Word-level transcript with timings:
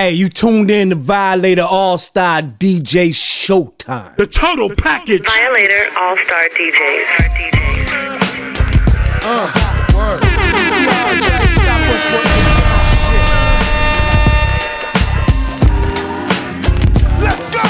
Hey, 0.00 0.12
you 0.12 0.30
tuned 0.30 0.70
in 0.70 0.88
to 0.88 0.94
Violator 0.96 1.60
All 1.60 1.98
Star 1.98 2.40
DJ 2.40 3.10
Showtyme. 3.10 4.16
The 4.16 4.26
total 4.26 4.74
package. 4.74 5.26
Violator 5.26 5.90
All 5.94 6.16
Star 6.16 6.48
DJs. 6.56 7.04
Uh, 9.22 9.52
word. 9.94 10.22
Let's 17.20 17.46
go. 17.52 17.60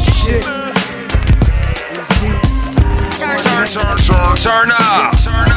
Shit. 0.00 0.44
Turn, 3.18 3.38
turn, 3.38 3.66
turn, 3.68 4.36
turn 4.38 4.70
up. 4.72 5.18
Turn 5.18 5.50
up. 5.50 5.55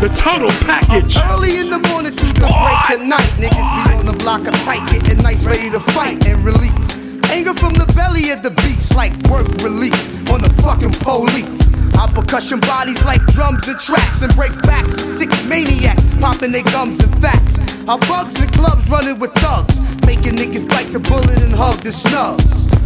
The 0.00 0.08
total 0.14 0.50
package. 0.68 1.16
Early 1.16 1.56
in 1.56 1.70
the 1.70 1.78
morning 1.88 2.12
through 2.12 2.34
the 2.34 2.52
break 2.52 3.00
tonight. 3.00 3.16
night, 3.16 3.32
niggas 3.40 3.88
be 3.88 3.94
on 3.96 4.04
the 4.04 4.12
block 4.12 4.46
of 4.46 4.52
tight, 4.62 4.86
getting 4.90 5.22
nice, 5.22 5.46
ready 5.46 5.70
to 5.70 5.80
fight 5.80 6.24
and 6.26 6.44
release. 6.44 6.92
Anger 7.32 7.54
from 7.54 7.72
the 7.72 7.90
belly 7.96 8.30
of 8.30 8.42
the 8.42 8.50
beast, 8.62 8.94
like 8.94 9.16
work 9.32 9.48
release 9.62 10.06
on 10.28 10.42
the 10.42 10.50
fucking 10.60 10.92
police. 11.00 11.64
Our 11.96 12.08
percussion 12.08 12.60
bodies 12.60 13.02
like 13.04 13.24
drums 13.32 13.66
and 13.68 13.80
tracks 13.80 14.20
and 14.20 14.34
break 14.36 14.52
backs. 14.62 15.00
Six 15.00 15.32
maniacs 15.44 16.04
popping 16.20 16.52
their 16.52 16.64
gums 16.64 17.00
and 17.00 17.10
facts. 17.18 17.58
Our 17.88 17.98
bugs 18.00 18.38
and 18.38 18.52
clubs 18.52 18.90
running 18.90 19.18
with 19.18 19.32
thugs, 19.36 19.80
making 20.04 20.36
niggas 20.36 20.68
bite 20.68 20.92
the 20.92 21.00
bullet 21.00 21.40
and 21.40 21.54
hug 21.54 21.80
the 21.80 21.90
snubs. 21.90 22.44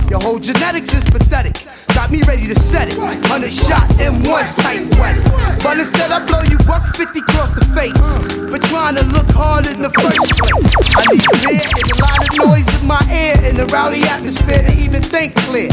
Your 0.08 0.20
whole 0.20 0.38
genetics 0.38 0.94
is 0.94 1.02
pathetic. 1.04 1.66
Got 1.92 2.12
me 2.12 2.22
ready 2.22 2.46
to 2.46 2.54
set 2.54 2.92
it. 2.92 2.98
100 2.98 3.52
shot 3.52 3.88
M1 3.98 4.62
tight 4.62 4.86
wet. 4.98 5.19
In 9.80 9.88
the 9.88 9.96
first 9.96 10.16
place. 10.20 10.84
I 10.92 11.08
need 11.08 11.24
beer 11.40 11.56
and 11.56 11.88
a 11.88 11.96
lot 12.04 12.20
of 12.20 12.28
noise 12.36 12.68
in 12.76 12.86
my 12.86 13.00
ear 13.08 13.36
in 13.48 13.56
the 13.56 13.66
rowdy 13.72 14.02
atmosphere 14.04 14.60
to 14.60 14.72
even 14.76 15.02
think 15.02 15.34
clear. 15.48 15.72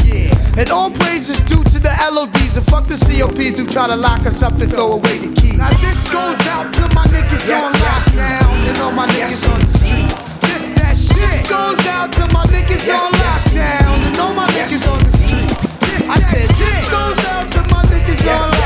And 0.56 0.70
all 0.70 0.90
praise 0.90 1.28
is 1.28 1.40
due 1.44 1.62
to 1.62 1.78
the 1.78 1.92
LODs 2.10 2.56
and 2.56 2.66
fuck 2.66 2.88
the 2.88 2.96
COPs 2.96 3.58
who 3.58 3.66
try 3.66 3.86
to 3.86 3.96
lock 3.96 4.24
us 4.24 4.42
up 4.42 4.56
and 4.60 4.72
throw 4.72 4.92
away 4.92 5.18
the 5.18 5.30
keys. 5.36 5.58
Now 5.58 5.68
this 5.84 6.00
goes 6.08 6.40
out 6.48 6.72
to 6.80 6.84
my 6.96 7.04
niggas 7.12 7.46
on 7.52 7.72
lockdown 7.72 8.52
and 8.68 8.78
all 8.78 8.92
my 8.92 9.06
niggas 9.08 9.44
on 9.52 9.60
the 9.60 9.70
streets. 9.76 10.16
This 10.40 10.64
that 10.80 10.96
shit. 10.96 11.20
This 11.20 11.48
goes 11.48 11.80
out 11.86 12.10
to 12.12 12.24
my 12.32 12.44
niggas 12.48 12.88
on 12.88 13.12
lockdown 13.12 13.92
and 14.08 14.16
all 14.18 14.32
my 14.32 14.48
niggas 14.56 14.88
on 14.88 14.98
the 15.04 15.12
streets. 15.20 16.08
I 16.08 16.16
said 16.32 16.48
this 16.56 16.80
goes 16.88 17.20
out 17.28 17.52
to 17.52 17.60
my 17.74 17.82
niggas 17.92 18.24
on 18.24 18.50
lockdown 18.52 18.57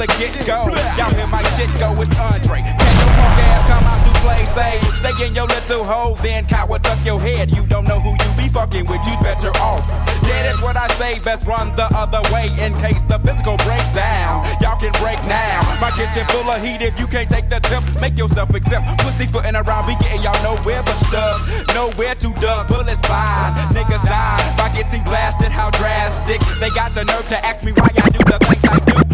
the 0.00 0.08
get 0.16 0.32
go. 0.48 0.64
Y'all 0.96 1.12
hear 1.12 1.28
my 1.28 1.44
shit 1.60 1.68
go, 1.76 1.92
it's 2.00 2.08
Andre. 2.16 2.64
Can 2.64 2.94
your 2.96 3.12
punk 3.20 3.36
ass 3.44 3.68
come 3.68 3.84
out 3.84 4.00
to 4.00 4.12
play 4.24 4.44
safe? 4.48 4.80
Stay 4.96 5.26
in 5.28 5.34
your 5.34 5.44
little 5.44 5.84
hole, 5.84 6.14
then 6.24 6.46
cower 6.46 6.78
tuck 6.78 7.04
your 7.04 7.20
head. 7.20 7.54
You 7.54 7.66
don't 7.66 7.86
know 7.86 8.00
who 8.00 8.16
you 8.16 8.30
be 8.32 8.48
fucking 8.48 8.86
with, 8.88 9.02
you 9.04 9.12
better 9.20 9.52
off. 9.60 9.84
Yeah, 10.24 10.48
that's 10.48 10.62
what 10.62 10.76
I 10.78 10.88
say, 10.96 11.18
best 11.20 11.46
run 11.46 11.76
the 11.76 11.84
other 11.92 12.24
way 12.32 12.48
in 12.64 12.72
case 12.80 13.02
the 13.12 13.20
physical 13.20 13.60
breakdown. 13.60 14.40
Y'all 14.64 14.80
can 14.80 14.92
break 15.04 15.20
now. 15.28 15.60
My 15.84 15.92
kitchen 15.92 16.24
full 16.32 16.48
of 16.48 16.64
heat, 16.64 16.80
if 16.80 16.98
you 16.98 17.06
can't 17.06 17.28
take 17.28 17.50
the 17.50 17.60
temp, 17.60 17.84
make 18.00 18.16
yourself 18.16 18.54
exempt. 18.54 18.88
Pussy 19.04 19.26
footing 19.26 19.54
around, 19.54 19.84
be 19.84 20.00
getting 20.00 20.22
y'all 20.24 20.40
nowhere 20.40 20.80
but 20.80 20.96
stuck. 21.12 21.44
Nowhere 21.76 22.14
to 22.24 22.32
duck, 22.40 22.68
bullets 22.68 23.04
fine. 23.04 23.52
Niggas 23.76 24.04
die 24.08 24.40
by 24.56 24.72
getting 24.72 25.04
blasted, 25.04 25.52
how 25.52 25.68
drastic. 25.76 26.40
They 26.56 26.70
got 26.70 26.94
the 26.94 27.04
nerve 27.04 27.28
to 27.28 27.36
ask 27.44 27.62
me 27.62 27.72
why 27.72 27.92
I 27.92 28.08
do 28.08 28.18
the 28.24 28.38
things 28.48 28.64
I 28.64 28.78
do. 28.88 29.09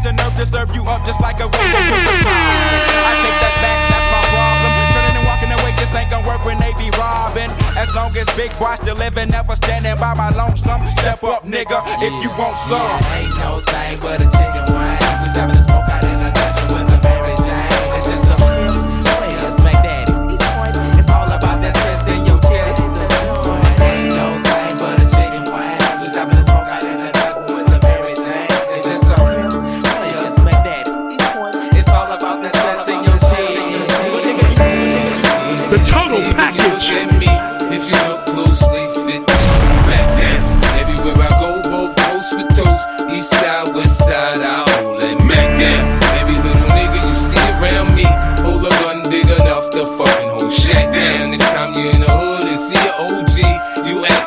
Got 0.00 0.16
the 0.16 0.22
nerve 0.24 0.36
to 0.36 0.46
serve 0.46 0.74
you 0.74 0.82
up 0.84 1.04
just 1.04 1.20
like 1.20 1.40
a 1.40 1.46
waiter 1.46 1.60
to 1.60 1.96
the. 2.00 2.14
I 3.04 3.12
take 3.20 3.36
that 3.36 3.54
back, 3.60 3.78
that's 3.92 4.08
my 4.08 4.22
problem. 4.32 4.72
Turning 4.96 5.16
and 5.20 5.26
walking 5.28 5.52
away 5.52 5.76
just 5.76 5.92
ain't 5.94 6.08
gonna 6.08 6.26
work 6.26 6.42
when 6.42 6.56
they 6.56 6.72
be 6.80 6.88
robbing. 6.96 7.50
As 7.76 7.92
long 7.94 8.16
as 8.16 8.24
Big 8.34 8.48
Boi 8.58 8.76
still 8.76 8.96
living, 8.96 9.28
never 9.28 9.56
standing 9.56 9.96
by 9.96 10.14
my 10.14 10.30
lonesome. 10.30 10.88
Step 10.96 11.22
up, 11.22 11.44
nigga, 11.44 11.84
if 12.00 12.16
you 12.24 12.30
want 12.40 12.56
some. 12.64 12.80
Ain't 13.12 13.36
no 13.44 13.60
thing 13.60 14.00
but 14.00 14.22
a 14.22 14.28
chicken 14.32 14.72
wine. 14.72 15.59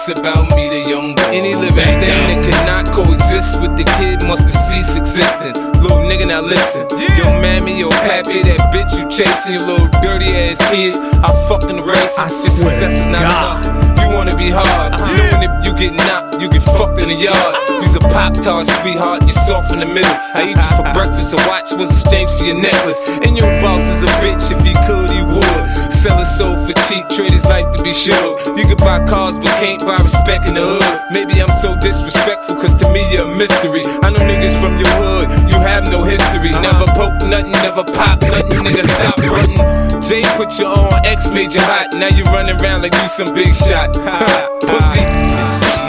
Ask 0.04 0.20
about 0.20 0.56
me, 0.56 0.70
the 0.70 0.90
young 0.90 1.16
boy. 1.16 1.32
Any 1.32 1.56
living 1.56 1.76
thing 1.86 2.20
that 2.28 2.40
could 2.44 2.62
not 2.68 2.86
coexist 2.94 3.62
with 3.62 3.78
the 3.78 3.86
kid 4.00 4.24
must 4.28 4.44
have 4.44 4.52
ceased 4.52 4.98
existing. 4.98 5.56
Little 5.80 6.04
nigga, 6.04 6.28
now 6.28 6.42
listen. 6.42 6.88
Yo, 6.92 7.30
mammy, 7.40 7.80
yo, 7.80 7.90
pappy, 7.90 8.44
that 8.44 8.60
bitch 8.74 8.92
you 9.00 9.08
chasing, 9.08 9.54
your 9.54 9.64
little 9.64 9.88
dirty 10.02 10.28
ass 10.28 10.60
kid. 10.72 10.96
I 11.24 11.32
fucking 11.48 11.80
race. 11.84 12.18
I 12.20 12.28
Your 12.28 12.52
swear 12.52 12.72
success 12.72 13.00
is 13.00 13.08
not 13.12 13.22
God. 13.22 13.66
enough. 13.66 14.00
You 14.00 14.16
wanna 14.16 14.36
be 14.36 14.50
hard. 14.50 14.94
Uh-huh. 14.94 15.08
Knowing 15.08 15.44
if 15.48 15.54
you 15.64 15.72
get 15.76 15.94
knocked, 15.96 16.42
you 16.42 16.50
get 16.50 16.64
fucked 16.64 17.00
in 17.00 17.08
the 17.10 17.16
yard. 17.16 17.36
Uh-huh. 17.36 17.82
You's 17.82 17.96
a 17.96 18.04
pop 18.12 18.34
tart, 18.34 18.68
sweetheart. 18.68 19.24
You 19.24 19.32
soft 19.32 19.72
in 19.72 19.80
the 19.80 19.88
middle. 19.88 20.12
I 20.36 20.52
eat 20.52 20.60
you 20.60 20.74
for 20.76 20.84
uh-huh. 20.84 21.00
breakfast. 21.00 21.32
A 21.34 21.40
watch 21.48 21.72
was 21.80 21.92
exchanged 21.92 22.34
for 22.36 22.44
your 22.44 22.60
necklace. 22.60 23.08
And 23.24 23.38
your 23.38 23.48
boss 23.64 23.84
is 23.88 24.04
a 24.04 24.12
bitch. 24.20 24.52
If 24.52 24.60
he 24.68 24.76
could, 24.84 25.12
he 25.12 25.24
would. 25.24 25.83
Sell 26.04 26.20
his 26.20 26.38
soul 26.38 26.58
for 26.68 26.74
cheap, 26.92 27.08
trade 27.16 27.32
his 27.32 27.46
life 27.46 27.72
to 27.72 27.82
be 27.82 27.94
sure. 27.94 28.36
You 28.60 28.68
can 28.68 28.76
buy 28.76 29.06
cars, 29.08 29.40
but 29.40 29.48
can't 29.64 29.80
buy 29.88 29.96
respect 30.04 30.50
in 30.50 30.56
the 30.56 30.60
hood. 30.60 30.84
Maybe 31.14 31.40
I'm 31.40 31.48
so 31.48 31.80
disrespectful, 31.80 32.58
cause 32.58 32.76
to 32.84 32.92
me 32.92 33.08
you're 33.14 33.24
a 33.24 33.34
mystery. 33.34 33.88
I 34.04 34.12
know 34.12 34.20
niggas 34.20 34.60
from 34.60 34.76
your 34.84 34.92
hood, 35.00 35.32
you 35.48 35.56
have 35.64 35.88
no 35.88 36.04
history. 36.04 36.52
Never 36.60 36.92
poke 36.92 37.24
nothing, 37.24 37.56
never 37.64 37.86
pop 37.86 38.20
nothing, 38.20 38.68
nigga 38.68 38.84
stop 38.84 39.16
frontin'. 39.24 40.02
Jay 40.04 40.24
put 40.36 40.60
you 40.60 40.68
on, 40.68 41.06
X 41.06 41.32
made 41.32 41.54
you 41.54 41.62
hot. 41.62 41.94
Now 41.94 42.10
you 42.10 42.26
running 42.36 42.60
around 42.60 42.82
like 42.82 42.94
you 42.96 43.08
some 43.08 43.34
big 43.34 43.56
shot. 43.56 43.94
Pussy. 44.68 45.83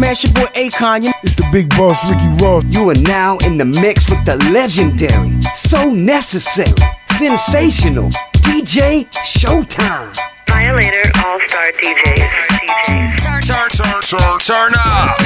Yeah, 0.02 0.14
check 0.14 0.34
man. 0.34 0.46
Your 0.46 0.48
boy 0.48 0.70
Akon. 0.70 1.06
You 1.06 1.12
It's 1.24 1.36
the 1.36 1.48
big 1.52 1.70
boss 1.70 2.10
Ricky 2.10 2.28
Ross. 2.44 2.64
You 2.70 2.90
are 2.90 3.02
now 3.04 3.38
in 3.40 3.58
the 3.58 3.66
mix 3.66 4.10
with 4.10 4.24
the 4.26 4.36
legendary, 4.52 5.42
so 5.56 5.92
necessary, 5.92 6.72
sensational 7.18 8.10
DJ 8.46 9.08
Showtyme. 9.12 10.16
Violator 10.48 11.12
All 11.26 11.40
Star 11.48 11.72
DJs. 11.72 12.18
DJs. 12.50 13.18
Turn, 13.22 13.42
turn, 13.42 13.70
turn, 13.70 14.02
turn, 14.02 14.40
turn. 14.40 14.40
Turn 14.40 14.74
up. 14.76 15.17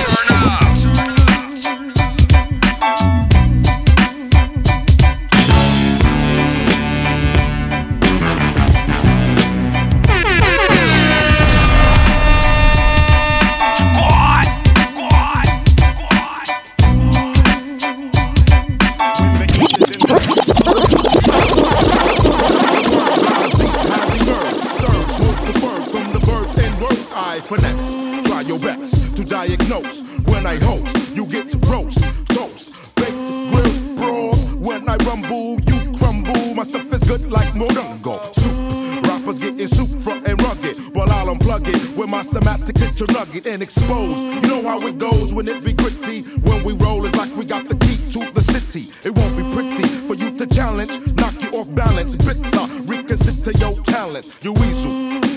You 54.42 54.52
weasel. 54.52 54.92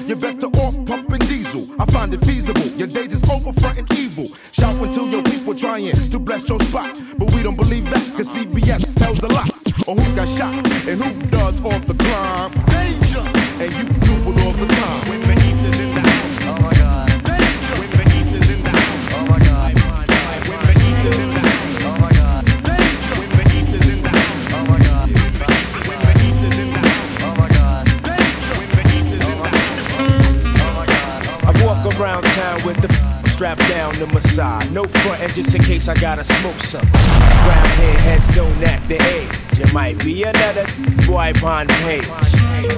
You're 0.08 0.16
better 0.16 0.46
off 0.46 0.74
pumping 0.84 1.20
diesel. 1.20 1.64
I 1.80 1.86
find 1.86 2.12
it 2.12 2.18
feasible. 2.24 2.66
Your 2.76 2.88
days 2.88 3.14
is 3.14 3.22
over 3.30 3.52
fronting 3.60 3.86
evil. 3.96 4.26
Shouting 4.50 4.92
to 4.94 5.06
your 5.06 5.22
people 5.22 5.54
trying 5.54 5.92
to 6.10 6.18
bless 6.18 6.48
your 6.48 6.58
spot. 6.58 7.00
But 7.16 7.32
we 7.32 7.44
don't 7.44 7.56
believe 7.56 7.84
that, 7.90 8.02
cause 8.16 8.34
CBS 8.34 8.98
tells 8.98 9.20
a 9.20 9.28
lot. 9.28 9.48
On 9.86 9.96
who 9.96 10.16
got 10.16 10.28
shot 10.28 10.54
and 10.88 11.00
who 11.00 11.22
does 11.28 11.54
all 11.64 11.78
the 11.78 11.94
crime. 11.94 12.63
Front 34.88 35.34
just 35.34 35.54
in 35.54 35.62
case 35.62 35.88
I 35.88 35.94
gotta 35.94 36.24
smoke 36.24 36.60
some. 36.60 36.86
Brown 36.86 37.68
hair 37.80 37.98
heads 37.98 38.34
don't 38.34 38.62
act 38.62 38.88
the 38.88 39.00
age. 39.02 39.60
It 39.60 39.72
might 39.72 39.98
be 40.04 40.24
another 40.24 40.66
boy 41.06 41.32
upon 41.34 41.68
page. 41.68 42.06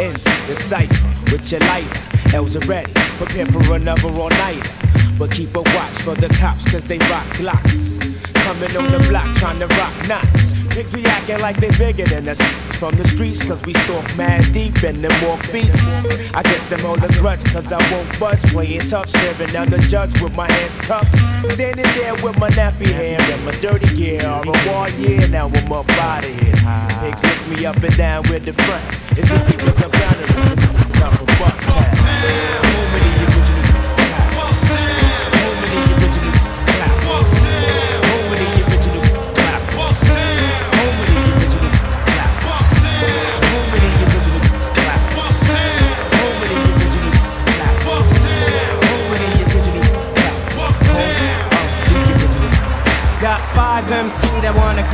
Into 0.01 0.47
the 0.47 0.57
cipher 0.57 1.33
with 1.33 1.51
your 1.51 1.61
lighter. 1.61 2.01
L's 2.35 2.57
are 2.57 2.67
ready, 2.67 2.93
prepare 3.19 3.47
for 3.47 3.75
another 3.75 4.09
all 4.09 4.31
nighter. 4.31 4.69
But 5.19 5.31
keep 5.31 5.55
a 5.57 5.63
watch 5.63 5.95
for 6.03 6.15
the 6.15 6.29
cops, 6.29 6.71
cause 6.71 6.85
they 6.85 6.99
rock 6.99 7.27
glocks. 7.35 8.16
Coming 8.47 8.77
on 8.77 8.93
the 8.93 9.01
block 9.09 9.35
trying 9.39 9.59
to 9.59 9.67
rock 9.67 9.93
knots. 10.07 10.55
Pigs 10.69 10.93
be 10.93 11.05
acting 11.05 11.41
like 11.41 11.59
they 11.59 11.71
bigger 11.77 12.05
than 12.05 12.29
us 12.29 12.41
from 12.77 12.95
the 12.95 13.05
streets, 13.09 13.43
cause 13.43 13.61
we 13.67 13.75
stalk 13.75 14.05
mad 14.17 14.53
deep 14.53 14.85
and 14.85 15.03
them 15.03 15.11
walk 15.27 15.43
beats. 15.51 16.05
I 16.33 16.45
guess 16.45 16.65
them 16.67 16.79
hold 16.79 17.03
a 17.03 17.09
grudge, 17.15 17.43
cause 17.47 17.73
I 17.73 17.83
won't 17.91 18.21
budge. 18.21 18.41
Playing 18.53 18.87
tough, 18.87 19.09
staring 19.09 19.53
down 19.53 19.71
the 19.71 19.79
judge 19.79 20.23
with 20.23 20.37
my 20.37 20.49
hands 20.49 20.79
cupped. 20.79 21.11
Standing 21.51 21.91
there 21.97 22.15
with 22.23 22.39
my 22.39 22.49
nappy 22.51 22.87
hair 22.87 23.21
and 23.21 23.45
my 23.45 23.51
dirty 23.59 23.93
gear. 23.97 24.25
All 24.25 24.49
a 24.49 24.69
war 24.69 24.89
year, 24.91 25.27
now 25.27 25.49
I'm 25.49 25.73
up 25.73 25.91
out 25.91 26.25
of 26.25 26.31
here. 26.31 26.55
Pigs 27.01 27.25
lift 27.25 27.49
me 27.49 27.67
up 27.67 27.83
and 27.83 27.97
down 27.97 28.23
with 28.31 28.45
the 28.45 28.53
front. 28.53 28.85
It's 29.19 29.33
a 29.33 29.45
people's 29.51 29.83
up 29.83 29.91
down 29.91 30.15
and 30.15 30.23
it's 30.23 31.01
a 31.01 31.11
from 31.11 31.27
Bucktown. 31.27 32.76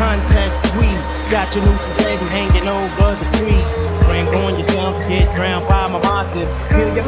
Contest 0.03 0.57
sweet. 0.73 0.99
Got 1.31 1.55
your 1.55 1.65
nooses 1.65 1.97
ready 2.05 2.27
hanging 2.35 2.69
over 2.69 3.15
the 3.21 3.27
trees. 3.39 3.71
Bring 4.07 4.27
on 4.43 4.59
yourself, 4.59 4.99
get 5.09 5.35
drowned 5.37 5.69
by 5.69 5.87
my 5.87 6.01
massive. 6.01 6.51
Feel 6.71 6.91
you? 6.97 7.03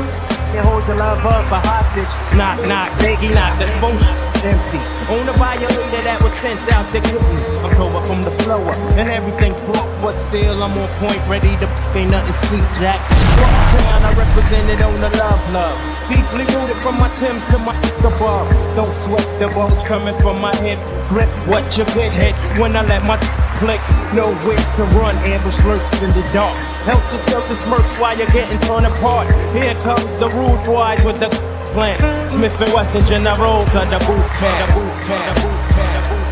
And 0.55 0.65
hold 0.67 0.87
your 0.87 0.97
love 0.97 1.27
up 1.27 1.45
for 1.51 1.61
hostage. 1.69 2.24
Knock, 2.37 2.59
knock, 2.67 2.91
biggie, 2.99 3.33
knock, 3.33 3.59
this 3.59 3.71
bullshit 3.79 4.35
empty. 4.43 4.83
On 5.07 5.23
a 5.29 5.35
violator 5.39 6.03
that 6.03 6.19
was 6.19 6.35
sent 6.43 6.59
out, 6.75 6.83
they 6.91 7.01
couldn't. 7.01 7.41
I'm 7.63 7.73
over 7.79 8.03
from 8.11 8.27
the 8.27 8.35
flower, 8.43 8.75
and 8.99 9.09
everything's 9.09 9.61
blocked, 9.63 9.95
but 10.03 10.19
still 10.19 10.63
I'm 10.63 10.75
on 10.75 10.91
point, 10.99 11.21
ready 11.31 11.55
to 11.63 11.67
ain't 11.95 12.11
nothing 12.11 12.35
sweet, 12.35 12.67
Jack. 12.83 12.99
Town, 12.99 14.03
I 14.03 14.11
represented 14.19 14.83
on 14.83 14.99
the 14.99 15.11
love, 15.15 15.41
love. 15.55 15.79
Deeply 16.11 16.45
rooted 16.53 16.77
from 16.83 16.99
my 16.99 17.09
Timbs 17.15 17.47
to 17.55 17.59
my 17.59 17.73
above. 18.03 18.51
Don't 18.75 18.91
sweat 18.93 19.25
the 19.39 19.49
bones 19.55 19.79
coming 19.87 20.19
from 20.19 20.41
my 20.43 20.55
hip. 20.59 20.83
Grip 21.09 21.31
what 21.47 21.65
you 21.79 21.87
get 21.95 22.11
hit 22.11 22.35
when 22.59 22.75
I 22.75 22.83
let 22.83 23.07
my 23.07 23.17
click. 23.63 23.81
No 24.13 24.35
way 24.43 24.59
to 24.77 24.83
run, 24.99 25.15
ambush 25.23 25.57
lurks 25.65 26.03
in 26.03 26.11
the 26.11 26.27
dark. 26.35 26.59
Help 26.85 27.03
the 27.15 27.19
skelter 27.19 27.55
smirks 27.55 27.99
while 27.99 28.19
you're 28.19 28.35
getting 28.35 28.59
torn 28.67 28.85
apart. 28.85 29.31
Here 29.55 29.75
comes 29.87 30.17
the 30.17 30.29
rude 30.35 30.63
boys 30.67 30.99
with 31.07 31.23
the 31.23 31.31
plans. 31.75 32.33
Smith 32.33 32.59
and 32.61 32.73
Wesson, 32.73 33.05
General, 33.05 33.67
got 33.75 33.91
the 33.91 33.99
boot 34.07 34.25
camp. 34.39 34.71
The 34.71 34.79
boot 34.79 34.95
camp. 35.05 35.37
The 35.37 35.43
boot 35.43 35.59
camp. 35.75 36.05
The 36.07 36.15
boot 36.15 36.25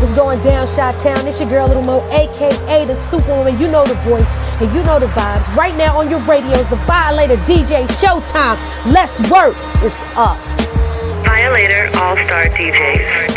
What's 0.00 0.16
going 0.16 0.40
down, 0.44 0.66
Shot 0.68 0.98
Town? 1.00 1.26
It's 1.26 1.40
your 1.40 1.48
girl 1.48 1.66
Little 1.66 1.82
Mo, 1.82 2.00
aka 2.10 2.84
the 2.84 2.94
Superwoman. 2.94 3.58
You 3.58 3.68
know 3.68 3.84
the 3.84 3.94
voice 4.06 4.32
and 4.60 4.72
you 4.74 4.82
know 4.84 5.00
the 5.00 5.06
vibes. 5.06 5.56
Right 5.56 5.74
now 5.76 5.98
on 5.98 6.08
your 6.08 6.20
radios, 6.20 6.68
the 6.70 6.76
Violator 6.86 7.36
DJ 7.48 7.86
Showtyme. 7.98 8.58
Let's 8.92 9.18
work. 9.30 9.56
It's 9.82 10.00
up. 10.14 10.38
Violator 11.24 11.90
All 11.98 12.16
Star 12.16 12.44
DJs. 12.46 12.94
DJs. 12.94 13.33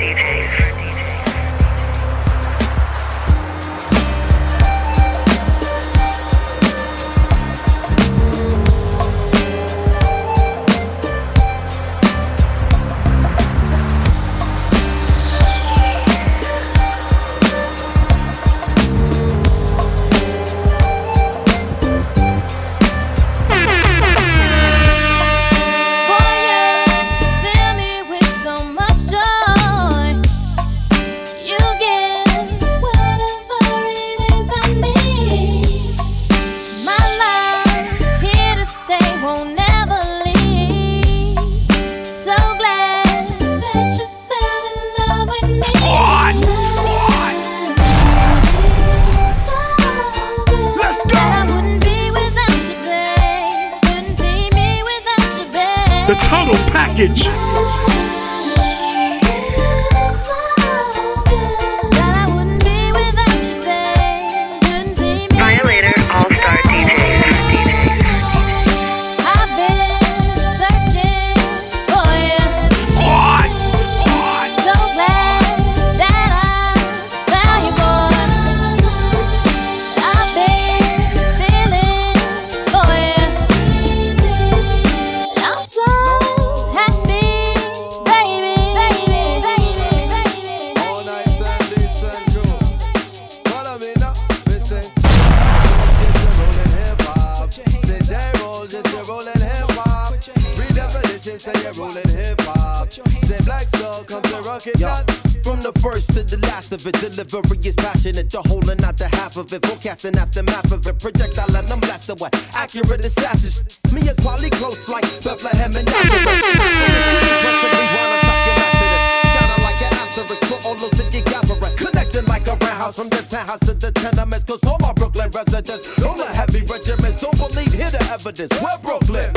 The 123.48 123.66
to 123.66 123.74
the 123.74 123.92
tenements. 123.92 124.44
Cause 124.44 124.64
all 124.66 124.78
my 124.80 124.94
Brooklyn 124.94 125.32
residents, 125.32 125.88
all 126.04 126.16
the 126.16 126.26
heavy 126.26 126.62
regiments, 126.66 127.22
don't 127.22 127.38
believe, 127.38 127.74
hear 127.74 127.92
the 127.92 128.04
evidence. 128.12 128.52
We're 128.62 128.78
Brooklyn. 128.84 129.34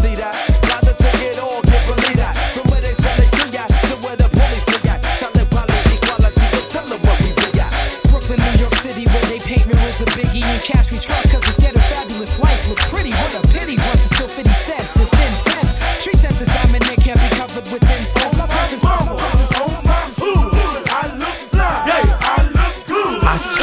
See 0.00 0.14
that? 0.14 0.34
Got 0.62 0.82
to 0.82 0.94
take 1.02 1.20
it 1.22 1.38
all, 1.40 1.62
can't 1.62 1.86
believe 1.86 2.19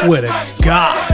swear 0.08 0.22
to 0.22 0.64
God. 0.64 1.14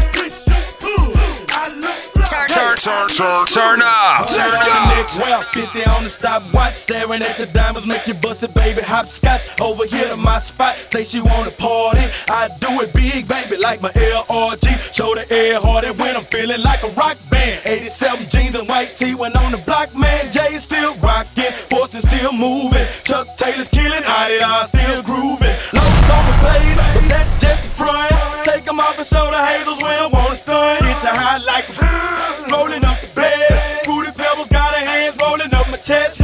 Turn, 2.54 2.78
turn, 2.78 3.08
turn, 3.10 3.46
turn 3.48 3.82
up. 3.82 4.30
Turn 4.30 4.54
up. 4.54 5.18
Well, 5.18 5.42
50 5.42 5.86
on 5.86 6.04
the 6.04 6.10
stopwatch, 6.10 6.76
staring 6.76 7.24
at 7.24 7.38
the 7.38 7.48
diamonds, 7.48 7.88
make 7.88 8.06
you 8.06 8.14
bust 8.14 8.44
it, 8.44 8.54
baby. 8.54 8.82
Hopscotch 8.82 9.60
over 9.60 9.86
here 9.88 10.08
to 10.10 10.18
my 10.18 10.38
spot. 10.38 10.76
Say 10.76 11.04
she 11.04 11.22
wanna 11.22 11.50
party, 11.52 12.06
I 12.30 12.50
do 12.60 12.82
it 12.82 12.94
big, 12.94 13.28
baby, 13.28 13.58
like 13.58 13.82
my 13.82 13.90
LRG. 13.90 14.94
Show 14.94 15.16
the 15.16 15.26
air 15.34 15.60
harder 15.60 15.94
when 15.94 16.16
I'm 16.16 16.26
feeling 16.26 16.62
like 16.62 16.84
a 16.84 16.90
rock 16.90 17.18
band. 17.32 17.62
87 17.66 18.30
jeans 18.30 18.56
and 18.56 18.68
white 18.68 18.96
tee 18.96 19.16
when 19.16 19.36
on 19.36 19.52
the 19.52 19.58
block, 19.60 19.96
man. 19.96 20.32
Jay 20.32 20.54
is 20.54 20.64
still 20.64 20.94
rocking, 20.98 21.52
Force 21.52 21.96
is 21.96 22.08
still 22.08 22.32
moving. 22.34 22.86
Chuck 23.04 23.36
Taylor's 23.38 23.70
killing, 23.70 24.04
I 24.06 24.66
still 24.68 25.02
grooving. 25.02 25.33
And 29.04 29.10
show 29.10 29.30
the 29.32 29.46
hazels 29.46 29.84
when 29.84 29.92
I 29.92 30.08
wanna 30.08 30.34
stun. 30.38 30.80
Get 30.80 31.04
you 31.04 31.10
high 31.10 31.38
like 31.40 31.68
a 31.68 32.52
rolling 32.56 32.86
up 32.86 32.98
the 33.02 33.08
bed. 33.08 33.84
Fruity 33.84 34.14
pebbles 34.14 34.48
got 34.48 34.74
her 34.74 34.86
hands 34.86 35.18
rolling 35.20 35.54
up 35.54 35.70
my 35.70 35.76
chest. 35.76 36.23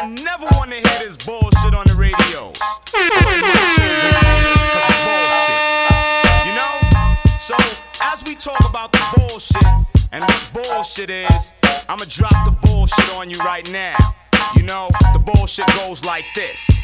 I 0.00 0.06
never 0.22 0.44
want 0.52 0.70
to 0.70 0.76
hear 0.76 0.98
this 1.00 1.16
bullshit 1.26 1.74
on 1.74 1.84
the 1.86 1.96
radios. 1.98 2.54
You 6.46 6.54
know? 6.54 6.70
So, 7.40 7.56
as 8.04 8.22
we 8.24 8.36
talk 8.36 8.60
about 8.70 8.92
the 8.92 9.02
bullshit 9.16 9.66
and 10.12 10.22
what 10.22 10.50
bullshit 10.54 11.10
is, 11.10 11.52
I'ma 11.88 12.04
drop 12.08 12.30
the 12.44 12.56
bullshit 12.62 13.12
on 13.16 13.28
you 13.28 13.40
right 13.40 13.68
now. 13.72 13.96
You 14.54 14.62
know, 14.62 14.88
the 15.12 15.18
bullshit 15.18 15.66
goes 15.74 16.04
like 16.04 16.26
this. 16.32 16.77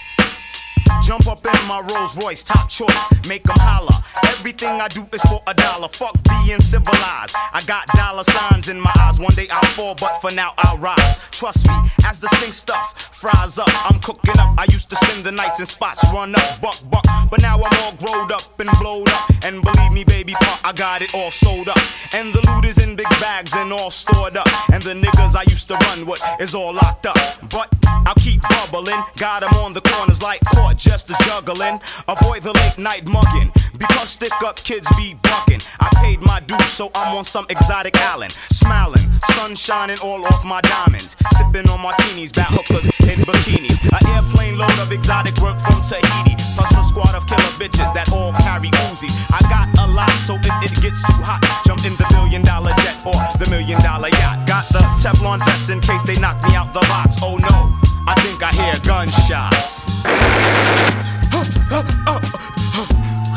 Jump 1.02 1.26
up 1.26 1.44
in 1.44 1.66
my 1.66 1.80
Rolls 1.80 2.16
Royce, 2.22 2.42
top 2.44 2.68
choice, 2.68 3.04
make 3.28 3.44
make 3.44 3.50
'em 3.50 3.62
holler. 3.66 3.96
Everything 4.24 4.80
I 4.80 4.88
do 4.88 5.06
is 5.12 5.22
for 5.22 5.42
a 5.46 5.54
dollar. 5.54 5.88
Fuck 5.88 6.16
being 6.28 6.60
civilized. 6.60 7.34
I 7.52 7.60
got 7.66 7.86
dollar 7.94 8.24
signs 8.24 8.68
in 8.68 8.80
my 8.80 8.92
eyes. 9.00 9.18
One 9.18 9.34
day 9.34 9.48
I'll 9.50 9.70
fall, 9.76 9.94
but 9.94 10.20
for 10.20 10.30
now 10.32 10.52
I'll 10.58 10.78
rise. 10.78 11.16
Trust 11.30 11.66
me, 11.66 11.74
as 12.08 12.20
the 12.20 12.28
stink 12.36 12.54
stuff 12.54 13.10
fries 13.12 13.58
up, 13.58 13.70
I'm 13.90 13.98
cooking 14.00 14.38
up. 14.38 14.50
I 14.58 14.66
used 14.70 14.90
to 14.90 14.96
spend 14.96 15.24
the 15.24 15.32
nights 15.32 15.60
in 15.60 15.66
spots, 15.66 16.00
run 16.12 16.34
up, 16.34 16.60
buck, 16.60 16.78
buck. 16.90 17.04
But 17.30 17.40
now 17.40 17.56
I'm 17.56 17.76
all 17.82 17.94
growed 18.02 18.32
up 18.32 18.60
and 18.60 18.70
blowed 18.80 19.08
up. 19.08 19.30
And 19.44 19.62
believe 19.62 19.92
me, 19.92 20.04
baby, 20.04 20.34
pa, 20.34 20.60
I 20.64 20.72
got 20.72 21.02
it 21.02 21.14
all 21.14 21.30
sold 21.30 21.68
up. 21.68 21.78
And 22.12 22.32
the 22.32 22.42
loot 22.48 22.64
is 22.64 22.78
in 22.86 22.96
big 22.96 23.08
bags 23.20 23.52
and 23.54 23.72
all 23.72 23.90
stored 23.90 24.36
up. 24.36 24.48
And 24.72 24.82
the 24.82 24.94
niggas 24.94 25.34
I 25.36 25.44
used 25.48 25.68
to 25.68 25.76
run 25.86 26.06
with 26.06 26.22
is 26.38 26.54
all 26.54 26.72
locked 26.72 27.06
up. 27.06 27.18
But 27.50 27.68
I'll 28.06 28.20
keep 28.26 28.42
bubbling. 28.42 29.02
Got 29.16 29.42
'em 29.44 29.54
on 29.64 29.72
the 29.72 29.80
corners 29.80 30.22
like 30.22 30.40
court 30.54 30.83
just 30.84 31.10
as 31.10 31.18
juggling. 31.26 31.80
Avoid 32.06 32.42
the 32.42 32.52
late 32.52 32.78
night 32.78 33.06
mugging. 33.08 33.50
Because 33.76 34.10
stick 34.10 34.32
up 34.44 34.56
kids 34.56 34.86
be 34.96 35.16
bucking. 35.22 35.60
I 35.80 35.88
paid 35.96 36.20
my 36.22 36.40
dues, 36.46 36.70
so 36.70 36.90
I'm 36.94 37.16
on 37.16 37.24
some 37.24 37.46
exotic 37.48 37.96
island. 37.96 38.32
Smiling, 38.32 39.02
sun 39.34 39.56
shining 39.56 39.96
all 40.04 40.24
off 40.24 40.44
my 40.44 40.60
diamonds. 40.60 41.16
Sipping 41.36 41.68
on 41.70 41.80
martinis, 41.80 42.32
bat 42.32 42.48
hookers 42.50 42.86
in 43.08 43.24
bikinis. 43.24 43.80
An 43.88 44.02
airplane 44.14 44.58
load 44.58 44.78
of 44.78 44.92
exotic 44.92 45.36
work 45.40 45.58
from 45.58 45.80
Tahiti. 45.82 46.43
Plus 46.54 46.70
a 46.78 46.84
squad 46.84 47.14
of 47.14 47.26
killer 47.26 47.54
bitches 47.58 47.92
that 47.94 48.10
all 48.12 48.32
carry 48.46 48.70
Uzi. 48.86 49.10
I 49.34 49.42
got 49.50 49.66
a 49.82 49.86
lot, 49.90 50.10
so 50.22 50.38
if 50.38 50.54
it 50.62 50.74
gets 50.82 51.02
too 51.02 51.22
hot, 51.22 51.42
jump 51.66 51.84
in 51.84 51.94
the 51.96 52.06
billion 52.14 52.42
dollar 52.42 52.72
jet 52.82 52.96
or 53.04 53.18
the 53.38 53.50
million 53.50 53.80
dollar 53.82 54.08
yacht. 54.22 54.46
Got 54.46 54.68
the 54.70 54.80
Teflon 55.02 55.38
vest 55.44 55.70
in 55.70 55.80
case 55.80 56.02
they 56.04 56.14
knock 56.20 56.38
me 56.46 56.54
out 56.54 56.72
the 56.72 56.84
box. 56.86 57.18
Oh 57.22 57.36
no, 57.36 57.74
I 58.06 58.14
think 58.22 58.42
I 58.42 58.50
hear 58.54 58.78
gunshots. 58.86 59.90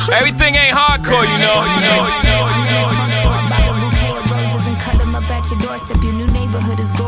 Everything 0.07 0.55
ain't 0.55 0.77
hardcore, 0.77 1.25
you 1.27 1.37
know, 1.43 1.67
you 1.67 1.79
know, 1.83 1.99
you 2.07 2.23
know, 2.29 2.43
you 2.47 2.65
know, 2.71 2.85
you 2.95 3.07
know. 3.11 3.27
Malibu 3.51 3.89
colored 3.99 4.29
roses 4.31 4.67
and 4.67 4.77
cut 4.79 5.01
'em 5.01 5.11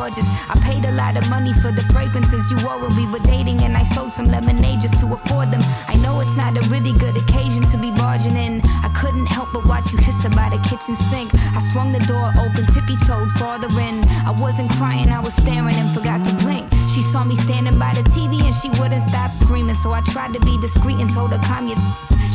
gorgeous. 0.10 0.28
I 0.50 0.60
paid 0.64 0.86
a 0.86 0.92
lot 0.94 1.18
of 1.18 1.30
money 1.30 1.54
for 1.54 1.72
the 1.72 1.82
fragrances 1.94 2.50
you 2.52 2.58
wore 2.66 2.80
when 2.80 2.96
we 2.96 3.06
were 3.12 3.20
dating, 3.20 3.62
and 3.62 3.78
I 3.78 3.84
sold 3.84 4.12
some 4.12 4.26
lemonade 4.26 4.82
just 4.82 5.00
to 5.02 5.14
afford 5.14 5.52
them. 5.52 5.62
I 5.88 5.96
know 5.96 6.20
it's 6.20 6.36
not 6.36 6.58
a 6.58 6.68
really 6.70 6.94
good 6.94 7.18
occasion 7.18 7.68
to 7.68 7.78
be 7.78 7.92
barging 7.92 8.36
in. 8.36 8.62
I 8.84 8.90
couldn't 8.96 9.26
help 9.26 9.50
but 9.54 9.68
watch 9.68 9.92
you 9.92 10.00
her 10.00 10.30
by 10.30 10.50
the 10.50 10.60
kitchen 10.68 10.96
sink. 10.96 11.34
I 11.56 11.62
swung 11.72 11.92
the 11.92 12.00
door 12.00 12.32
open, 12.40 12.66
tippy 12.74 12.98
toed 13.06 13.32
farther 13.34 13.70
in. 13.80 14.04
I 14.26 14.32
wasn't 14.32 14.72
crying, 14.72 15.10
I 15.10 15.20
was 15.20 15.34
staring 15.36 15.76
and 15.76 15.90
forgot 15.96 16.26
to 16.26 16.34
blink. 16.44 16.66
She 16.94 17.02
saw 17.04 17.24
me 17.24 17.36
standing 17.36 17.78
by 17.78 17.94
the 17.94 18.04
TV 18.12 18.42
and 18.44 18.56
she 18.56 18.70
wouldn't 18.82 19.04
stop 19.04 19.32
screaming, 19.32 19.76
so 19.76 19.92
I 19.92 20.02
tried 20.02 20.34
to 20.34 20.40
be 20.40 20.58
discreet 20.60 21.00
and 21.00 21.12
told 21.14 21.32
her 21.32 21.40
calm 21.40 21.68
your. 21.68 21.78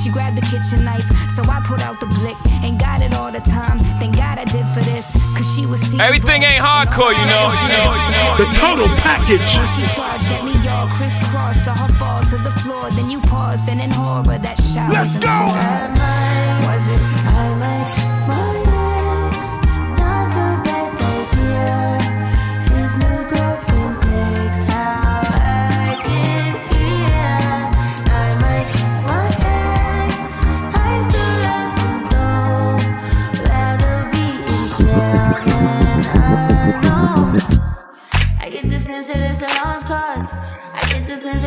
She 0.03 0.11
grabbed 0.11 0.37
the 0.37 0.43
kitchen 0.43 0.85
knife, 0.85 1.07
so 1.35 1.43
I 1.45 1.63
pulled 1.65 1.81
out 1.81 1.99
the 1.99 2.07
blick. 2.07 2.37
Ain't 2.63 2.79
got 2.79 3.01
it 3.01 3.15
all 3.15 3.33
the 3.33 3.41
time. 3.41 3.79
Thank 3.99 4.17
God 4.17 4.39
I 4.39 4.45
did 4.45 4.67
for 4.75 4.81
this. 4.81 5.17
Cause 5.75 5.83
she 5.83 5.87
was 5.87 5.91
seeing 5.91 6.01
Everything 6.01 6.43
ain't 6.43 6.63
hardcore, 6.63 7.11
you 7.11 7.27
know. 7.27 7.51
You 7.63 7.69
know. 7.75 7.89
You 7.99 8.11
know. 8.15 8.31
The 8.39 8.47
total 8.55 8.89
package. 9.03 9.43
She 9.43 9.83
charged 9.95 10.27
at 10.31 10.45
me, 10.45 10.53
y'all 10.63 10.89
crisscross, 10.89 11.65
saw 11.65 11.75
her 11.75 11.93
fall 11.99 12.23
to 12.31 12.39
the 12.39 12.53
floor. 12.63 12.91
Then 12.91 13.11
you 13.11 13.21
paused, 13.21 13.69
and 13.69 13.81
in 13.81 13.91
horror, 13.91 14.39
that 14.39 14.63
shot 14.63 14.93
Let's 14.93 15.17
go. 15.17 15.35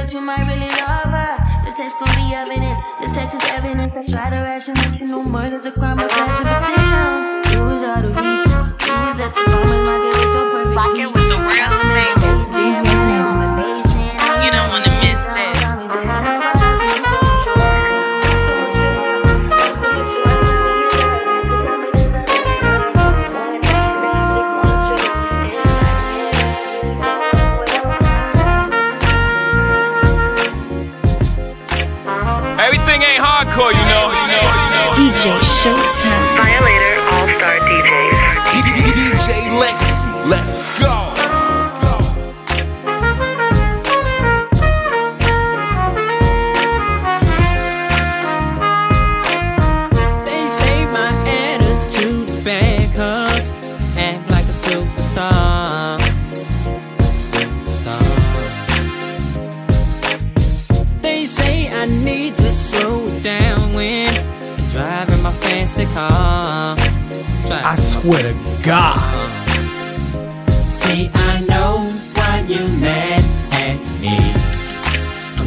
That 0.08 0.14
you 0.14 0.22
might 0.22 0.46
really 0.48 0.72
love 0.88 1.12
her. 1.12 1.66
This 1.66 1.76
text 1.76 1.98
gon' 2.00 2.16
be 2.16 2.34
evidence. 2.34 2.80
This 3.00 3.12
text 3.12 3.36
is 3.36 3.44
evidence. 3.52 3.94
I 3.96 4.06
try 4.06 4.30
to 4.30 4.38
rationalize 4.38 5.02
no 5.02 5.24
murder's 5.24 5.66
a 5.66 5.72
crime, 5.72 6.00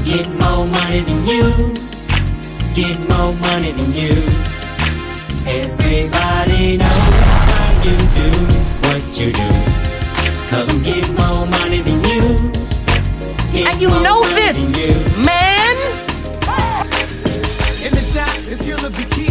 I'm 0.06 0.38
more 0.38 0.66
money 0.66 1.00
than 1.02 1.26
you. 1.26 1.74
Get 2.74 2.98
more 3.08 3.32
money 3.34 3.72
than 3.72 3.92
you. 3.92 4.16
Everybody 5.46 6.78
knows 6.78 7.14
why 7.20 7.82
you 7.84 7.96
do 8.16 8.28
what 8.86 9.02
you 9.18 9.32
do. 9.32 9.48
Cause 10.48 10.68
I'm 10.68 10.82
getting 10.82 11.14
more 11.14 11.46
money 11.46 11.80
than 11.80 12.00
you. 12.04 12.50
Getting 13.52 13.66
And 13.68 13.82
you 13.82 13.88
more 13.90 14.02
know 14.02 14.20
money 14.22 14.34
this, 14.34 14.56
than 14.58 14.74
you. 14.74 15.24
man. 15.24 15.76
In 17.86 17.92
the 17.94 18.02
shot, 18.02 18.34
it's 18.48 18.62
kill 18.62 18.84
or 18.84 18.90
be 18.90 19.04
killed, 19.04 19.29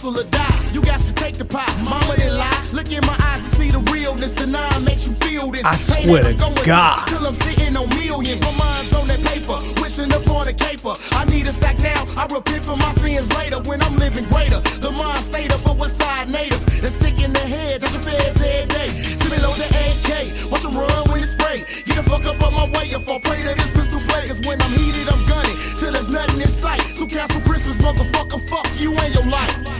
hustle 0.00 0.18
or 0.18 0.28
die. 0.30 0.70
You 0.72 0.80
got 0.82 1.00
to 1.00 1.12
take 1.12 1.36
the 1.36 1.44
pot, 1.44 1.68
mama 1.84 2.16
didn't 2.16 2.38
lie. 2.38 2.68
Look 2.72 2.90
in 2.92 3.04
my 3.04 3.16
eyes 3.28 3.40
and 3.40 3.52
see 3.52 3.70
the 3.70 3.80
realness. 3.92 4.32
The 4.32 4.46
nine 4.46 4.84
makes 4.84 5.06
you 5.06 5.14
feel 5.14 5.50
this. 5.50 5.64
I 5.64 5.76
swear 5.76 6.22
to 6.22 6.34
God. 6.64 7.08
Till 7.08 7.26
I'm 7.26 7.34
sitting 7.34 7.76
on 7.76 7.88
millions. 7.90 8.40
My 8.40 8.52
mind's 8.56 8.94
on 8.94 9.08
that 9.08 9.22
paper, 9.24 9.58
wishing 9.80 10.12
upon 10.12 10.48
a 10.48 10.52
caper. 10.52 10.94
I 11.12 11.24
need 11.26 11.46
a 11.46 11.52
stack 11.52 11.78
now. 11.80 12.04
I 12.16 12.26
repent 12.32 12.64
for 12.64 12.76
my 12.76 12.92
sins 12.92 13.32
later 13.36 13.60
when 13.68 13.82
I'm 13.82 13.96
living 13.96 14.24
greater. 14.24 14.60
The 14.80 14.90
mind 14.90 15.22
state 15.24 15.52
of 15.52 15.66
a 15.66 15.72
west 15.72 15.98
side 15.98 16.28
native. 16.28 16.62
And 16.84 16.92
sick 16.92 17.20
in 17.20 17.32
the 17.32 17.44
head, 17.54 17.80
touch 17.82 17.92
the 17.92 18.00
feds 18.00 18.40
every 18.40 18.68
day. 18.68 18.90
Me 19.30 19.38
load 19.38 19.58
the 19.62 19.68
AK, 19.68 20.50
watch 20.50 20.62
them 20.62 20.74
run 20.74 21.04
when 21.10 21.20
it's 21.20 21.32
spray. 21.32 21.58
Get 21.86 21.96
the 21.96 22.02
fuck 22.02 22.24
up 22.26 22.42
on 22.42 22.54
my 22.54 22.66
way 22.76 22.86
if 22.90 23.08
I 23.08 23.18
pray 23.20 23.42
to 23.42 23.54
this 23.54 23.70
pistol 23.70 24.00
play. 24.08 24.26
Cause 24.26 24.40
when 24.46 24.60
I'm 24.62 24.72
heated, 24.72 25.08
I'm 25.08 25.24
gunning. 25.26 25.56
Till 25.78 25.92
there's 25.92 26.08
nothing 26.08 26.40
in 26.40 26.48
sight. 26.48 26.80
So 26.98 27.06
cancel 27.06 27.40
Christmas, 27.42 27.78
motherfucker. 27.78 28.40
Fuck 28.48 28.66
you 28.80 28.94
and 28.94 29.14
your 29.14 29.26
life. 29.26 29.79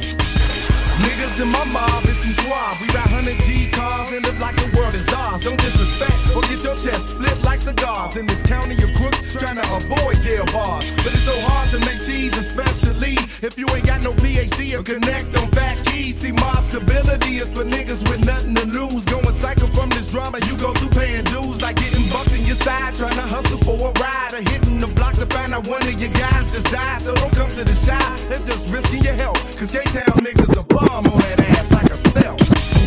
Niggas 1.03 1.41
in 1.43 1.49
my 1.49 1.65
mob 1.65 2.05
is 2.05 2.21
too 2.23 2.33
suave. 2.33 2.81
We 2.81 2.87
got 2.89 3.11
100 3.11 3.41
G 3.41 3.69
cars 3.71 4.13
and 4.13 4.23
look 4.25 4.39
like 4.39 4.55
the 4.57 4.71
world 4.79 4.95
is 4.95 5.09
ours. 5.13 5.43
Don't 5.43 5.59
disrespect 5.59 6.15
or 6.37 6.43
get 6.43 6.63
your 6.63 6.77
chest 6.77 7.19
split 7.19 7.43
like 7.43 7.50
cigars. 7.61 8.17
In 8.17 8.27
this 8.27 8.43
county 8.43 8.75
of 8.83 8.93
crooks 8.95 9.35
trying 9.35 9.57
to 9.57 9.67
avoid 9.77 10.17
jail 10.23 10.45
bars. 10.53 10.85
But 11.05 11.13
it's 11.13 11.23
so 11.23 11.37
hard 11.41 11.71
to 11.71 11.79
make 11.81 12.03
cheese, 12.03 12.37
especially 12.37 13.15
if 13.45 13.59
you 13.59 13.67
ain't 13.71 13.87
got 13.87 14.03
no 14.03 14.13
PhD 14.13 14.79
or 14.79 14.83
connect 14.83 15.37
on 15.37 15.51
fat 15.53 15.77
keys. 15.85 16.21
See, 16.21 16.33
mob 16.33 16.65
stability 16.65 17.37
is 17.37 17.51
for 17.53 17.65
niggas 17.65 18.09
with 18.09 18.25
nothing 18.25 18.55
to 18.55 18.67
lose. 18.67 19.05
Going 19.05 19.35
cycle 19.37 19.69
from 19.69 19.91
this 19.91 20.11
drama, 20.11 20.39
you 20.49 20.57
go 20.57 20.73
through 20.73 20.91
paying 20.91 21.25
dues. 21.25 21.63
Like 21.63 21.77
getting 21.77 22.09
bucked 22.09 22.33
in 22.33 22.45
your 22.45 22.57
side, 22.57 22.95
trying 22.95 23.15
to 23.15 23.27
hustle 23.35 23.59
for 23.59 23.77
a 23.77 23.93
ride. 24.01 24.33
Or 24.33 24.43
hitting 24.51 24.79
the 24.79 24.89
block 24.89 25.15
to 25.15 25.27
find 25.27 25.53
out 25.55 25.67
one 25.69 25.83
of 25.83 26.01
your 26.01 26.13
guys 26.13 26.53
just 26.53 26.71
died. 26.73 27.01
So 27.01 27.15
don't 27.15 27.35
come 27.35 27.51
to 27.51 27.65
the 27.65 27.75
shop, 27.75 28.19
that's 28.29 28.47
just 28.47 28.73
risking 28.73 29.03
your 29.03 29.15
health. 29.15 29.41
Cause 29.59 29.71
K-Town 29.71 30.17
niggas 30.25 30.57
a 30.59 30.63
bomb 30.65 31.07
on 31.07 31.19
that 31.21 31.41
ass 31.41 31.73
like 31.73 31.91
a 31.91 31.97
stealth. 31.97 32.39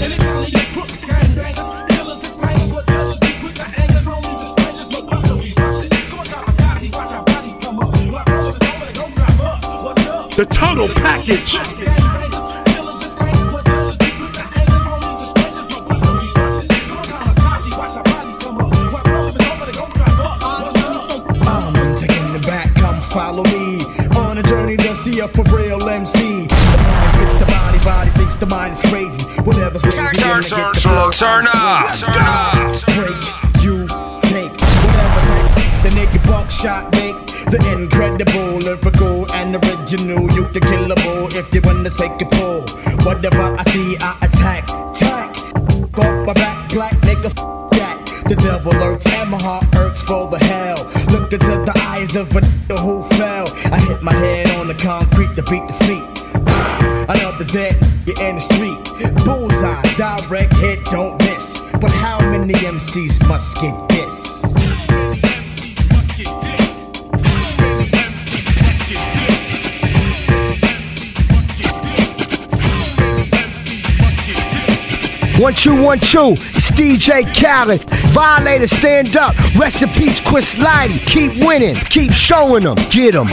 The 0.03 1.92
total 10.45 10.87
package. 10.87 11.55
I'm 21.45 21.95
taking 21.95 22.33
the 22.33 22.41
back, 22.47 22.73
come 22.73 22.99
follow 23.11 23.43
me 23.43 23.85
on 24.17 24.39
a 24.39 24.43
journey 24.43 24.75
to 24.77 24.95
see 24.95 25.19
a 25.19 25.27
for 25.27 25.43
real 25.55 25.87
MC. 25.87 26.47
The 26.47 26.55
mind 26.81 27.39
the 27.39 27.45
body, 27.45 27.79
body 27.85 28.09
thinks 28.17 28.35
the 28.35 28.47
mind 28.47 28.73
is 28.73 28.81
crazy. 28.89 29.21
Whatever's 29.41 29.85
lazy, 29.85 29.97
Turn, 29.97 30.15
turn, 30.15 30.41
the 30.41 30.49
turn, 30.49 30.73
flow. 30.73 31.11
turn 31.11 31.45
up, 31.53 31.95
turn 31.95 32.15
up. 32.17 32.81
Break, 32.97 33.63
you 33.63 33.85
take 34.21 34.51
whatever 34.81 35.21
take. 35.29 35.83
The 35.83 35.89
nigga 35.89 36.25
buckshot 36.25 36.92
the 37.53 37.71
incredible, 37.71 38.57
lyrical 38.65 39.31
and 39.33 39.55
original. 39.55 40.23
You 40.33 40.47
the 40.49 40.59
killable 40.59 41.33
if 41.35 41.53
you 41.53 41.61
wanna 41.61 41.91
take 41.91 42.19
a 42.19 42.25
pull. 42.25 42.61
Whatever 43.05 43.55
I 43.55 43.63
see, 43.69 43.95
I 44.01 44.17
attack. 44.25 44.65
Tack 44.93 45.29
off 45.99 46.25
my 46.25 46.33
back, 46.33 46.69
black 46.69 46.95
nigga. 47.07 47.25
F- 47.25 47.71
that. 47.77 47.99
The 48.27 48.35
devil 48.35 48.71
lurks 48.73 49.05
and 49.05 49.29
my 49.29 49.39
heart 49.39 49.65
hurts 49.75 50.01
for 50.01 50.27
the 50.31 50.39
hell. 50.39 50.81
Look 51.11 51.31
into 51.31 51.53
the 51.69 51.73
eyes 51.89 52.15
of 52.15 52.35
a 52.35 52.41
nigga 52.41 52.79
who 52.79 53.03
fell. 53.17 53.47
I 53.71 53.79
hit 53.79 54.01
my 54.01 54.13
head 54.13 54.49
on 54.57 54.67
the 54.67 54.73
concrete 54.73 55.35
to 55.35 55.43
beat 55.43 55.67
the 55.67 55.77
feet. 55.85 56.09
Another 57.13 57.45
dead 57.45 57.75
nigga 57.75 58.13
in 58.27 58.35
the 58.37 58.41
street. 58.41 58.83
Bullseye, 59.25 59.81
direct 59.97 60.55
hit, 60.57 60.83
don't 60.85 61.17
miss. 61.19 61.61
But 61.73 61.91
how 61.91 62.19
many 62.19 62.53
MCs 62.53 63.27
must 63.27 63.61
get 63.61 63.75
this? 63.89 64.62
One, 75.39 75.55
two, 75.55 75.81
one, 75.81 75.97
two. 75.99 76.33
It's 76.53 76.69
DJ 76.69 77.23
Khaled. 77.33 77.81
Violator, 78.11 78.67
stand 78.67 79.15
up. 79.15 79.35
Rest 79.55 79.81
in 79.81 79.89
peace, 79.89 80.19
Chris 80.19 80.53
Lighty. 80.55 81.03
Keep 81.07 81.43
winning. 81.43 81.75
Keep 81.75 82.11
showing 82.11 82.63
them. 82.63 82.77
Get 82.91 83.13
them. 83.13 83.27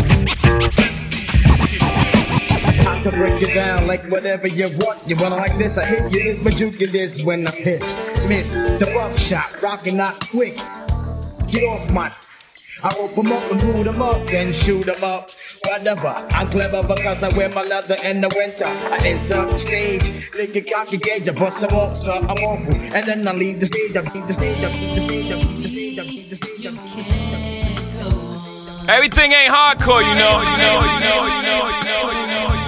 I 2.87 3.01
can 3.03 3.11
break 3.11 3.43
it 3.43 3.55
down 3.55 3.87
like 3.87 4.03
whatever 4.11 4.49
you 4.49 4.71
want. 4.79 5.07
You 5.07 5.17
wanna 5.17 5.37
like 5.37 5.57
this? 5.59 5.77
I 5.77 5.85
hit 5.85 6.13
you 6.15 6.25
this, 6.25 6.43
but 6.43 6.59
you 6.59 6.71
get 6.71 6.91
this 6.91 7.23
when 7.23 7.47
I 7.47 7.51
piss. 7.51 7.83
Miss 8.27 8.71
the 8.79 8.87
buckshot, 8.95 9.61
rockin' 9.63 9.99
not 9.99 10.27
quick. 10.31 10.57
Get 11.49 11.65
off 11.65 11.91
my. 11.93 12.11
I 12.83 12.97
open 12.99 13.31
up 13.31 13.51
and 13.53 13.61
boot 13.61 13.87
'em 13.87 14.01
up, 14.01 14.27
then 14.27 14.55
shoot 14.55 14.87
them 14.87 15.05
up. 15.05 15.31
Whatever. 15.65 16.09
I'm 16.31 16.51
clever 16.51 16.83
because 16.83 17.23
I 17.23 17.29
wear 17.37 17.49
my 17.49 17.63
leather 17.63 17.97
in 18.03 18.21
the 18.21 18.29
winter. 18.37 18.67
I 18.67 18.99
enter 19.07 19.45
the 19.47 19.59
stage, 19.59 20.31
looking 20.37 20.65
cocky 20.65 20.99
gauge, 20.99 21.29
I 21.29 21.33
bust 21.33 21.63
a 21.63 21.69
walk, 21.75 21.97
so 21.97 22.13
I 22.13 22.35
walk, 22.43 22.61
and 22.61 23.07
then 23.07 23.27
I 23.27 23.33
leave 23.33 23.61
the 23.61 23.67
stage, 23.67 23.97
I 23.97 24.01
leave 24.01 24.27
the 24.27 24.35
stage, 24.35 24.59
I 24.59 24.69
leave 24.73 24.95
the 24.95 25.01
stage, 25.01 25.31
I 25.31 25.35
leave 25.37 25.63
the 25.63 25.69
stage, 25.69 25.99
I 25.99 26.03
leave 26.03 26.31
the 26.31 26.37
stage, 26.37 26.67
I 26.67 26.71
leave 26.71 26.97
the 26.97 27.03
stage. 27.05 28.89
Everything 28.89 29.33
ain't 29.33 29.53
hardcore, 29.53 30.03
you 30.03 30.15
know, 30.19 30.41
you 30.43 30.57
know, 30.59 30.81
you 30.83 31.01
know, 31.07 31.27
you 31.27 31.43
know, 31.47 31.69
you 31.69 31.87
know, 31.87 32.11
you 32.11 32.27
know, 32.27 32.43
you 32.43 32.57
know, 32.57 32.60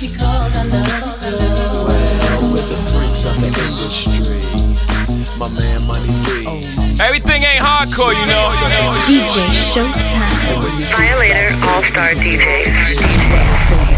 Because 0.00 0.56
I 0.56 0.64
love 0.68 1.02
you 1.02 1.12
so. 1.12 1.30
Well, 1.32 2.52
with 2.52 2.68
the 2.68 2.76
freaks 2.76 3.24
of 3.24 3.34
the 3.40 3.46
industry, 3.46 4.42
my 5.38 5.48
man 5.58 5.80
Money 5.86 6.12
B. 6.24 6.28
Everything 7.02 7.42
ain't 7.42 7.64
hardcore, 7.64 8.14
you 8.14 8.26
know, 8.26 8.52
you 8.60 8.68
know. 8.68 8.92
DJ 9.06 9.48
Showtyme. 9.50 10.62
Violator 10.94 11.50
All 11.66 11.82
Star 11.82 12.14
DJs. 12.14 13.93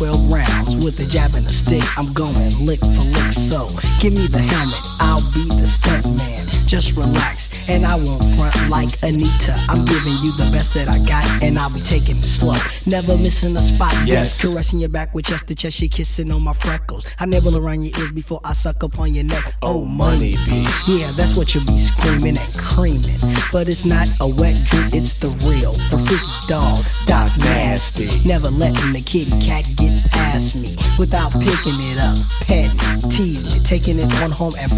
12 0.00 0.32
rounds 0.32 0.76
with 0.82 0.98
a 0.98 1.06
jab 1.10 1.34
and 1.34 1.44
a 1.44 1.52
stick. 1.52 1.84
I'm 1.98 2.10
going 2.14 2.48
lick 2.64 2.80
for 2.80 3.04
lick, 3.12 3.32
so 3.36 3.68
give 4.00 4.16
me 4.16 4.28
the 4.28 4.38
helmet. 4.40 4.80
I'll 4.98 5.20
be 5.36 5.44
the 5.60 5.66
stunt 5.66 6.06
man. 6.16 6.46
Just 6.66 6.96
relax, 6.96 7.59
and 7.70 7.86
I 7.86 7.94
won't 7.94 8.24
front 8.34 8.68
like 8.68 8.90
Anita. 9.02 9.54
I'm 9.68 9.84
giving 9.86 10.18
you 10.20 10.34
the 10.34 10.48
best 10.52 10.74
that 10.74 10.88
I 10.88 10.98
got, 11.06 11.24
and 11.42 11.58
I'll 11.58 11.72
be 11.72 11.78
taking 11.80 12.16
it 12.18 12.26
slow. 12.26 12.58
Never 12.86 13.16
missing 13.16 13.56
a 13.56 13.60
spot. 13.60 13.94
Yes. 14.04 14.42
Caressing 14.42 14.80
your 14.80 14.88
back 14.88 15.14
with 15.14 15.26
chest 15.26 15.46
to 15.48 15.54
chest, 15.54 15.78
she 15.78 15.88
kissing 15.88 16.30
on 16.32 16.42
my 16.42 16.52
freckles. 16.52 17.06
I 17.18 17.26
nibble 17.26 17.56
around 17.56 17.82
your 17.84 17.96
ears 17.98 18.10
before 18.10 18.40
I 18.44 18.52
suck 18.52 18.82
upon 18.82 19.14
your 19.14 19.24
neck. 19.24 19.54
Oh, 19.62 19.80
oh 19.80 19.84
money, 19.84 20.34
B. 20.46 20.66
yeah, 20.88 21.10
that's 21.12 21.36
what 21.36 21.54
you'll 21.54 21.64
be 21.64 21.78
screaming 21.78 22.36
and 22.36 22.54
creaming. 22.58 23.20
But 23.52 23.68
it's 23.68 23.84
not 23.84 24.08
a 24.20 24.26
wet 24.26 24.58
drink, 24.66 24.92
it's 24.92 25.20
the 25.20 25.30
real, 25.46 25.72
the 25.94 25.98
freaky 26.06 26.34
dog, 26.48 26.82
Doc 27.06 27.30
Nasty. 27.38 28.10
Never 28.26 28.50
letting 28.50 28.92
the 28.92 29.00
kitty 29.00 29.30
cat 29.40 29.64
get 29.76 29.94
past 30.30 30.54
me 30.62 30.70
without 30.98 31.32
picking 31.32 31.78
it 31.90 31.98
up, 31.98 32.16
petting, 32.46 32.78
teasing 33.10 33.50
it, 33.58 33.64
taking 33.64 33.98
it 33.98 34.10
on 34.22 34.30
home 34.30 34.52
and 34.58 34.70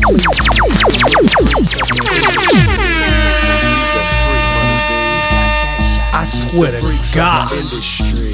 I 6.15 6.25
swear 6.25 6.73
to 6.73 6.81
God. 7.17 7.53
Industry. 7.53 8.33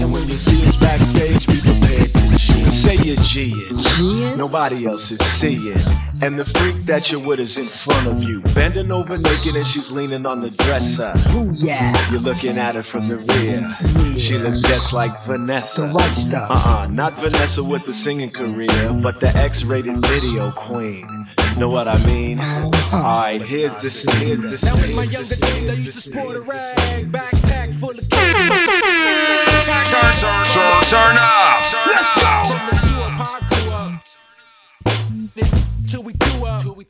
And 0.00 0.12
when 0.12 0.26
you 0.26 0.34
see 0.34 0.62
us 0.66 0.76
backstage, 0.76 1.49
be 2.64 2.70
prepared 2.70 2.70
G. 2.70 2.70
Say 2.70 2.96
you're 2.96 3.16
G'ing. 3.16 4.36
Nobody 4.36 4.86
else 4.86 5.10
is 5.10 5.20
seeing. 5.20 5.78
And 6.22 6.38
the 6.38 6.44
freak 6.44 6.84
that 6.86 7.10
you're 7.10 7.20
with 7.20 7.40
is 7.40 7.58
in 7.58 7.66
front 7.66 8.06
of 8.06 8.22
you. 8.22 8.42
Bending 8.54 8.92
over 8.92 9.16
naked 9.16 9.56
and 9.56 9.66
she's 9.66 9.90
leaning 9.90 10.26
on 10.26 10.42
the 10.42 10.50
dresser. 10.50 11.14
Ooh, 11.34 11.50
yeah. 11.52 11.94
You're 12.10 12.20
looking 12.20 12.58
at 12.58 12.74
her 12.74 12.82
from 12.82 13.08
the 13.08 13.16
rear. 13.16 13.76
She 14.18 14.36
looks 14.36 14.60
just 14.60 14.92
like 14.92 15.10
Vanessa. 15.24 15.82
The 15.82 15.88
right 15.88 16.14
stuff. 16.14 16.50
Uh-uh, 16.50 16.88
not 16.88 17.14
Vanessa 17.14 17.64
with 17.64 17.86
the 17.86 17.92
singing 17.92 18.30
career, 18.30 18.92
but 19.02 19.20
the 19.20 19.28
X-rated 19.34 20.04
video 20.06 20.50
queen. 20.52 21.26
Know 21.56 21.70
what 21.70 21.88
I 21.88 21.96
mean? 22.06 22.38
Alright, 22.92 23.42
here's 23.42 23.78
the 23.78 23.90
scene. 23.90 24.26
Here's 24.26 24.42
the 24.42 24.58
scene. 24.58 24.90
In 24.90 24.96
my 24.96 25.04
Here's 25.04 25.12
younger 25.12 25.34
the 25.34 25.40
days, 25.46 25.68
I 25.68 25.72
used 25.72 25.92
to 25.92 26.10
sport 26.10 26.36
a 26.36 26.40
rag, 26.40 27.06
backpack 27.06 27.74
full 27.74 27.90
of 27.90 28.08
Turn, 29.90 30.12
turn, 30.14 30.44
turn, 30.46 30.82
turn 30.84 31.16
up. 31.18 31.64
Turn 31.66 31.94
up. 31.96 32.19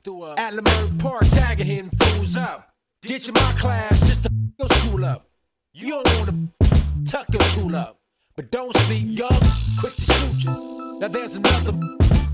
Threw 0.03 0.23
up, 0.23 0.37
till 0.37 0.55
we 0.55 0.61
threw 0.61 0.71
up. 0.73 0.73
At 0.79 0.89
Leimert 0.89 0.99
Park, 0.99 1.23
tagging 1.31 1.67
hitting 1.67 1.91
fools 1.99 2.37
up. 2.37 2.69
Ditching 3.03 3.35
my 3.35 3.53
class 3.57 3.99
just 4.01 4.23
to 4.25 4.31
your 4.59 4.69
school 4.69 5.05
up. 5.05 5.27
You 5.73 5.89
don't 5.89 6.19
wanna 6.19 6.49
tuck 7.07 7.27
your 7.33 7.41
tool 7.55 7.77
up, 7.77 7.99
but 8.37 8.51
don't 8.51 8.77
sleep, 8.79 9.07
young, 9.09 9.41
quick 9.79 9.95
to 9.95 10.03
shoot 10.03 10.45
you. 10.45 10.99
Now 11.01 11.09
there's 11.09 11.37
another 11.37 11.73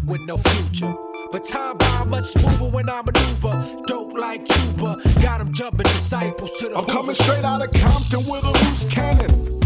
with 0.06 0.20
no 0.22 0.36
future. 0.38 0.94
But 1.32 1.44
time 1.44 1.78
by 1.78 2.04
much 2.04 2.26
smoother 2.26 2.70
when 2.70 2.88
I 2.88 3.02
maneuver. 3.02 3.82
Dope 3.86 4.16
like 4.16 4.46
Cuba, 4.46 5.00
got 5.20 5.40
'em 5.40 5.52
jumping 5.52 5.84
disciples 5.84 6.52
to 6.58 6.68
the 6.68 6.76
I'm 6.76 6.86
coming 6.86 7.14
straight 7.14 7.44
out 7.44 7.62
of 7.62 7.72
Compton 7.72 8.26
with 8.28 8.44
a 8.44 8.50
loose 8.50 8.84
cannon. 8.86 9.60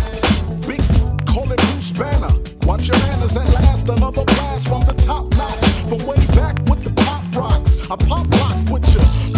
Big, 0.66 0.82
call 1.26 1.50
it 1.50 1.58
Bruce 1.58 1.92
Banner. 1.92 2.32
Watch 2.66 2.88
your 2.88 2.98
manners 2.98 3.36
at 3.36 3.48
last, 3.54 3.88
another 3.88 4.24
blast 4.24 4.68
from 4.68 4.84
the 4.86 4.94
top 4.94 5.24
notch. 5.36 5.58
From 5.88 5.98
way 6.06 6.16
back 6.36 6.56
I 7.92 7.96
pop 7.96 8.24
rock 8.34 8.70
with 8.70 8.94
you. 8.94 9.29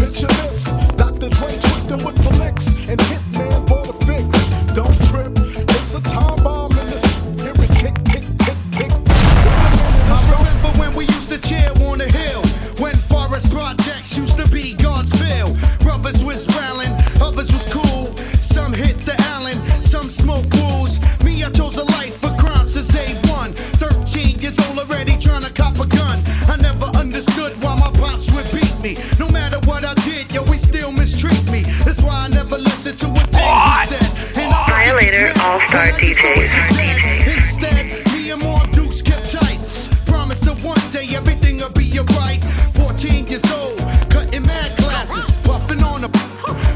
Violator 35.73 36.29
All 36.29 36.47
Star 36.47 36.69
DJs. 36.69 37.33
Instead, 37.33 38.13
me 38.13 38.31
and 38.31 38.43
more 38.43 38.61
dudes 38.73 39.01
kept 39.01 39.33
tight. 39.33 39.59
Promise 40.05 40.41
that 40.41 40.59
one 40.63 40.79
day 40.93 41.07
everything 41.17 41.57
will 41.59 41.71
be 41.71 41.99
alright. 41.99 42.45
14 42.75 43.27
years 43.27 43.53
old, 43.53 43.79
cutting 44.11 44.43
mad 44.43 44.69
classes, 44.77 45.25
puffing 45.47 45.83
on 45.83 46.05
a 46.05 46.11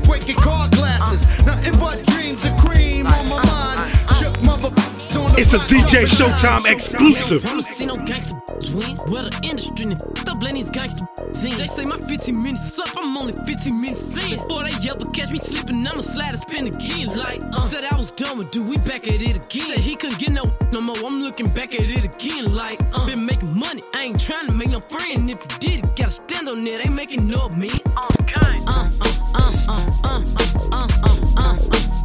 breaking 0.07 0.37
car 0.37 0.71
glasses. 0.71 1.27
Nothing 1.45 1.79
but 1.79 2.07
dreams 2.07 2.43
of 2.47 2.57
cream 2.57 3.07
on 3.07 3.29
my 3.29 3.45
mind. 3.45 3.81
Shook 4.17 4.43
mother 4.43 4.73
on 5.21 5.29
the 5.33 5.41
It's 5.41 5.53
a 5.53 5.59
DJ 5.69 6.09
Showtyme 6.09 6.65
exclusive. 6.65 7.45
Wanna 7.45 7.63
see 7.63 7.85
no 7.85 7.97
gangsta 7.97 8.41
win? 8.75 8.97
Well, 9.13 9.29
the 9.29 9.41
industry 9.43 9.93
and 9.93 10.01
stop 10.17 10.41
letting 10.41 10.57
these 10.57 10.71
gangsta. 10.71 11.05
They 11.43 11.67
say 11.67 11.85
my 11.85 11.99
15 11.99 12.43
minutes 12.43 12.79
up, 12.79 12.89
I'm 12.97 13.06
only 13.17 13.33
15 13.33 13.81
minutes 13.81 14.07
in. 14.27 14.37
Before 14.37 14.63
they 14.65 14.89
ever 14.89 15.05
catch 15.11 15.31
me 15.31 15.39
slipping, 15.39 15.87
I'ma 15.87 16.01
slide 16.03 16.35
and 16.35 16.41
spin 16.41 16.67
again. 16.67 17.07
Like, 17.17 17.41
uh, 17.53 17.69
said 17.71 17.85
I 17.85 17.97
was 17.97 18.11
done 18.13 18.39
with 18.39 18.51
dude, 18.51 18.69
we 18.69 18.77
back 18.79 19.07
at 19.07 19.21
it 19.23 19.37
again. 19.37 19.67
Said 19.67 19.79
he 19.79 19.97
couldn't 19.97 20.19
get 20.19 20.33
no 20.33 20.45
no 20.73 20.81
more, 20.81 20.97
I'm 21.05 21.21
looking 21.21 21.49
back 21.55 21.75
at 21.75 21.81
it 21.83 22.05
again. 22.05 22.55
Like, 22.55 22.79
uh, 22.95 23.07
been 23.07 23.25
making 23.25 23.59
money, 23.59 23.83
I 23.95 24.03
ain't 24.05 24.21
trying 24.21 24.47
to 24.49 24.53
make 24.53 24.69
no 24.69 24.81
friend. 24.81 25.31
If 25.31 25.39
you 25.39 25.59
did 25.59 25.85
it, 25.85 25.97
gotta 25.97 26.11
stand 26.11 26.49
on 26.49 26.67
it, 26.67 26.85
ain't 26.85 26.95
making 26.95 27.27
no 27.29 27.47
amends. 27.47 27.81
Uh, 27.87 28.01
uh, 28.37 28.53
uh, 28.67 28.89
uh, 29.35 29.51
uh, 29.75 29.81
uh, 30.05 30.21
uh, 30.73 30.87
uh, 31.03 31.17
uh, 31.17 31.37
uh, 31.37 31.47
uh, 31.47 31.47
uh, 31.47 31.47
uh. 31.47 31.57
Uh, 31.57 31.97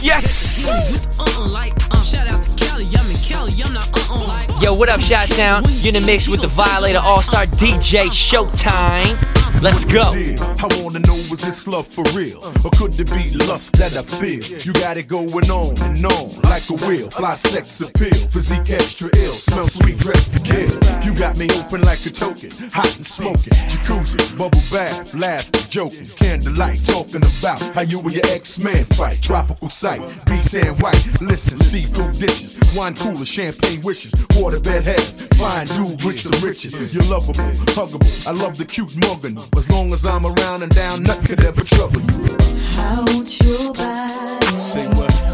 Yes. 0.00 1.07
Yo, 4.60 4.74
what 4.74 4.88
up, 4.88 5.00
Shot 5.00 5.28
Town? 5.28 5.62
You're 5.82 5.94
in 5.94 6.02
the 6.02 6.04
mix 6.04 6.26
with 6.26 6.40
the 6.40 6.48
Violator 6.48 6.98
All 6.98 7.22
Star 7.22 7.46
DJ 7.46 8.06
Showtyme. 8.06 9.16
Let's 9.62 9.84
go. 9.84 10.02
I 10.02 10.82
wanna 10.82 10.98
know 11.00 11.14
is 11.14 11.40
this 11.40 11.66
love 11.66 11.86
for 11.86 12.04
real? 12.14 12.38
Or 12.64 12.70
could 12.70 12.98
it 12.98 13.10
be 13.10 13.30
lust 13.46 13.72
that 13.74 13.96
I 13.96 14.02
feel? 14.02 14.42
You 14.62 14.72
got 14.74 14.96
it 14.96 15.08
going 15.08 15.50
on 15.50 15.80
and 15.82 16.04
on 16.06 16.40
like 16.42 16.68
a 16.70 16.74
wheel. 16.86 17.08
Fly 17.10 17.34
sex 17.34 17.80
appeal, 17.80 18.14
physique 18.30 18.70
extra 18.70 19.10
ill, 19.16 19.32
smell 19.32 19.68
sweet, 19.68 19.98
dress 19.98 20.28
to 20.28 20.40
kill. 20.40 20.70
You 21.02 21.14
got 21.14 21.36
me 21.36 21.46
open 21.58 21.82
like 21.82 22.04
a 22.06 22.10
token, 22.10 22.50
hot 22.72 22.96
and 22.96 23.06
smoking. 23.06 23.52
Jacuzzi, 23.70 24.36
bubble 24.36 24.62
bath, 24.70 25.14
laughing, 25.14 25.67
joking. 25.68 26.06
Candlelight, 26.16 26.84
talking 26.84 27.22
about 27.22 27.60
how 27.74 27.82
you 27.82 28.00
and 28.00 28.12
your 28.12 28.26
ex-man 28.28 28.84
fight. 28.84 29.20
Tropical 29.22 29.68
sight, 29.68 30.00
peace 30.26 30.54
and 30.54 30.80
white. 30.80 31.20
Listen, 31.20 31.58
seafood 31.58 32.18
dishes, 32.18 32.56
wine 32.76 32.94
cooler, 32.94 33.24
champagne 33.24 33.82
wishes, 33.82 34.12
waterbed 34.36 34.82
head, 34.82 35.00
fine 35.36 35.66
dude 35.66 36.02
with 36.04 36.18
some 36.18 36.40
riches. 36.46 36.94
You're 36.94 37.04
lovable, 37.04 37.44
huggable. 37.74 38.26
I 38.26 38.32
love 38.32 38.58
the 38.58 38.64
cute 38.64 38.94
mugging. 38.96 39.38
As 39.56 39.70
long 39.70 39.92
as 39.92 40.06
I'm 40.06 40.26
around 40.26 40.62
and 40.62 40.74
down, 40.74 41.02
nothing 41.02 41.26
could 41.26 41.44
ever 41.44 41.62
trouble 41.62 42.00
you. 42.00 42.36
I 42.76 43.04
want 43.06 43.40
your 43.40 43.72
body. 43.74 44.60
Say 44.60 44.86
what? 44.88 45.27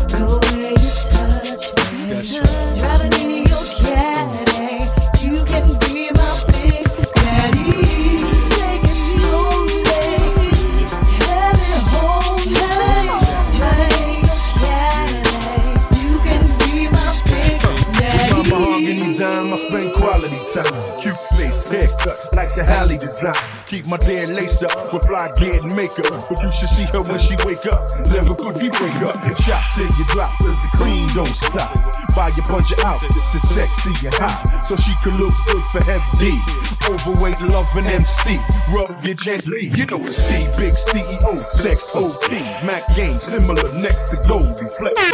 Like 22.34 22.54
the 22.54 22.64
Halle 22.64 22.98
design. 22.98 23.34
Keep 23.66 23.86
my 23.86 23.96
dad 23.96 24.28
laced 24.30 24.62
up 24.62 24.92
with 24.92 25.06
fly 25.06 25.32
gear 25.38 25.58
and 25.62 25.74
makeup. 25.74 26.10
But 26.28 26.42
you 26.42 26.50
should 26.50 26.68
see 26.68 26.84
her 26.92 27.02
when 27.02 27.18
she 27.18 27.36
wake 27.46 27.66
up. 27.66 27.90
Never 28.10 28.34
could 28.34 28.58
be 28.58 28.68
wake 28.68 29.02
up. 29.02 29.16
And 29.24 29.36
chop 29.38 29.62
till 29.74 29.86
you 29.86 30.04
drop, 30.12 30.30
cause 30.38 30.58
the 30.62 30.70
cream 30.76 31.08
don't 31.14 31.34
stop. 31.34 31.70
Buy 32.14 32.30
a 32.30 32.42
bunch 32.46 32.70
of 32.72 32.78
outfits, 32.84 33.32
the 33.32 33.40
sexy 33.40 34.06
and 34.06 34.14
hot. 34.14 34.64
So 34.66 34.76
she 34.76 34.92
can 35.02 35.18
look 35.18 35.34
good 35.46 35.64
for 35.72 35.80
FD. 35.80 36.38
Overweight, 36.90 37.40
loving 37.40 37.86
MC. 37.86 38.38
Rub 38.70 39.04
you 39.04 39.14
gently. 39.14 39.72
You 39.74 39.86
know 39.86 40.04
it's 40.06 40.18
Steve, 40.18 40.54
big 40.56 40.74
CEO, 40.74 41.38
sex 41.44 41.90
OP. 41.94 42.30
Mac 42.64 42.84
game, 42.94 43.18
similar 43.18 43.72
neck 43.78 43.96
to 44.10 44.16
Goldie. 44.26 44.68
Flex. 44.78 44.94
The 44.94 45.10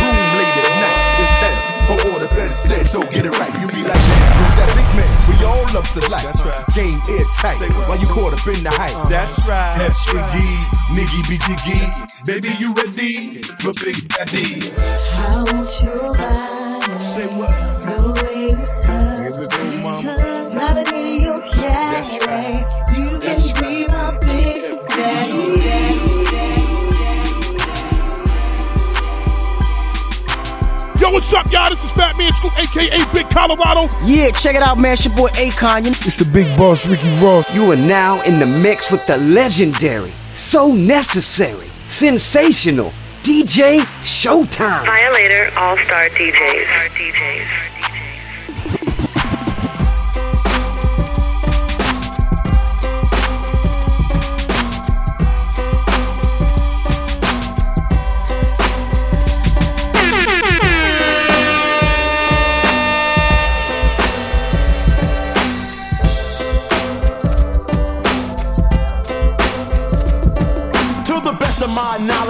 room 0.00 0.18
late 0.36 0.56
at 0.60 0.70
night. 0.80 1.05
It's 1.88 2.02
hell. 2.02 2.02
For 2.02 2.08
all 2.08 2.18
the 2.18 2.26
better 2.34 2.54
stead, 2.54 2.86
so 2.86 3.00
get 3.02 3.24
it 3.26 3.38
right. 3.38 3.52
You 3.60 3.66
be 3.68 3.82
like 3.82 3.92
that. 3.94 4.32
Who's 4.36 4.54
that 4.58 4.70
big 4.74 4.88
man? 4.96 5.06
We 5.30 5.36
all 5.44 5.64
love 5.74 5.88
to 5.92 6.00
like. 6.10 6.22
That's 6.22 6.42
right. 6.44 6.64
Game 6.74 7.00
airtight. 7.08 7.58
While 7.88 7.98
you 7.98 8.06
caught 8.06 8.32
up 8.32 8.46
in 8.46 8.62
the 8.62 8.70
hype. 8.70 8.94
Uh-huh. 8.94 9.08
That's 9.08 9.46
right. 9.46 9.78
Extra 9.80 10.20
D, 10.32 10.38
niggy 10.94 11.22
be 11.28 11.38
jiggy. 11.46 11.86
Baby, 12.24 12.50
you 12.58 12.72
ready 12.74 13.42
for 13.60 13.72
Big 13.74 14.08
Daddy? 14.08 14.72
I 14.76 15.44
want 15.46 15.70
your 15.82 16.14
body. 16.16 16.98
Say 16.98 17.26
what? 17.36 17.50
The 17.82 17.96
way 18.14 18.50
you 18.50 18.66
touch 18.82 19.36
me. 19.70 19.82
Driving 20.52 20.95
Yo, 31.56 31.62
what's 31.62 31.70
up, 31.70 31.70
y'all? 31.70 31.70
This 31.70 31.84
is 31.84 31.92
Fat 31.92 32.18
Man 32.18 32.32
Scoop, 32.32 32.58
aka 32.58 33.12
Big 33.14 33.30
Colorado. 33.30 33.88
Yeah, 34.04 34.30
check 34.32 34.56
it 34.56 34.62
out, 34.62 34.78
man. 34.78 34.92
It's 34.92 35.06
your 35.06 35.16
boy 35.16 35.28
Akon. 35.28 35.86
You 35.86 35.90
It's 36.04 36.16
the 36.16 36.26
big 36.26 36.46
boss, 36.58 36.86
Ricky 36.86 37.08
Ross. 37.16 37.48
You 37.54 37.72
are 37.72 37.76
now 37.76 38.20
in 38.22 38.38
the 38.38 38.46
mix 38.46 38.90
with 38.90 39.06
the 39.06 39.16
legendary, 39.16 40.10
so 40.34 40.74
necessary, 40.74 41.68
sensational 41.88 42.90
DJ 43.22 43.78
Showtyme. 44.02 44.84
Violator 44.84 45.50
All 45.56 45.78
Star 45.78 46.08
DJs. 46.10 47.75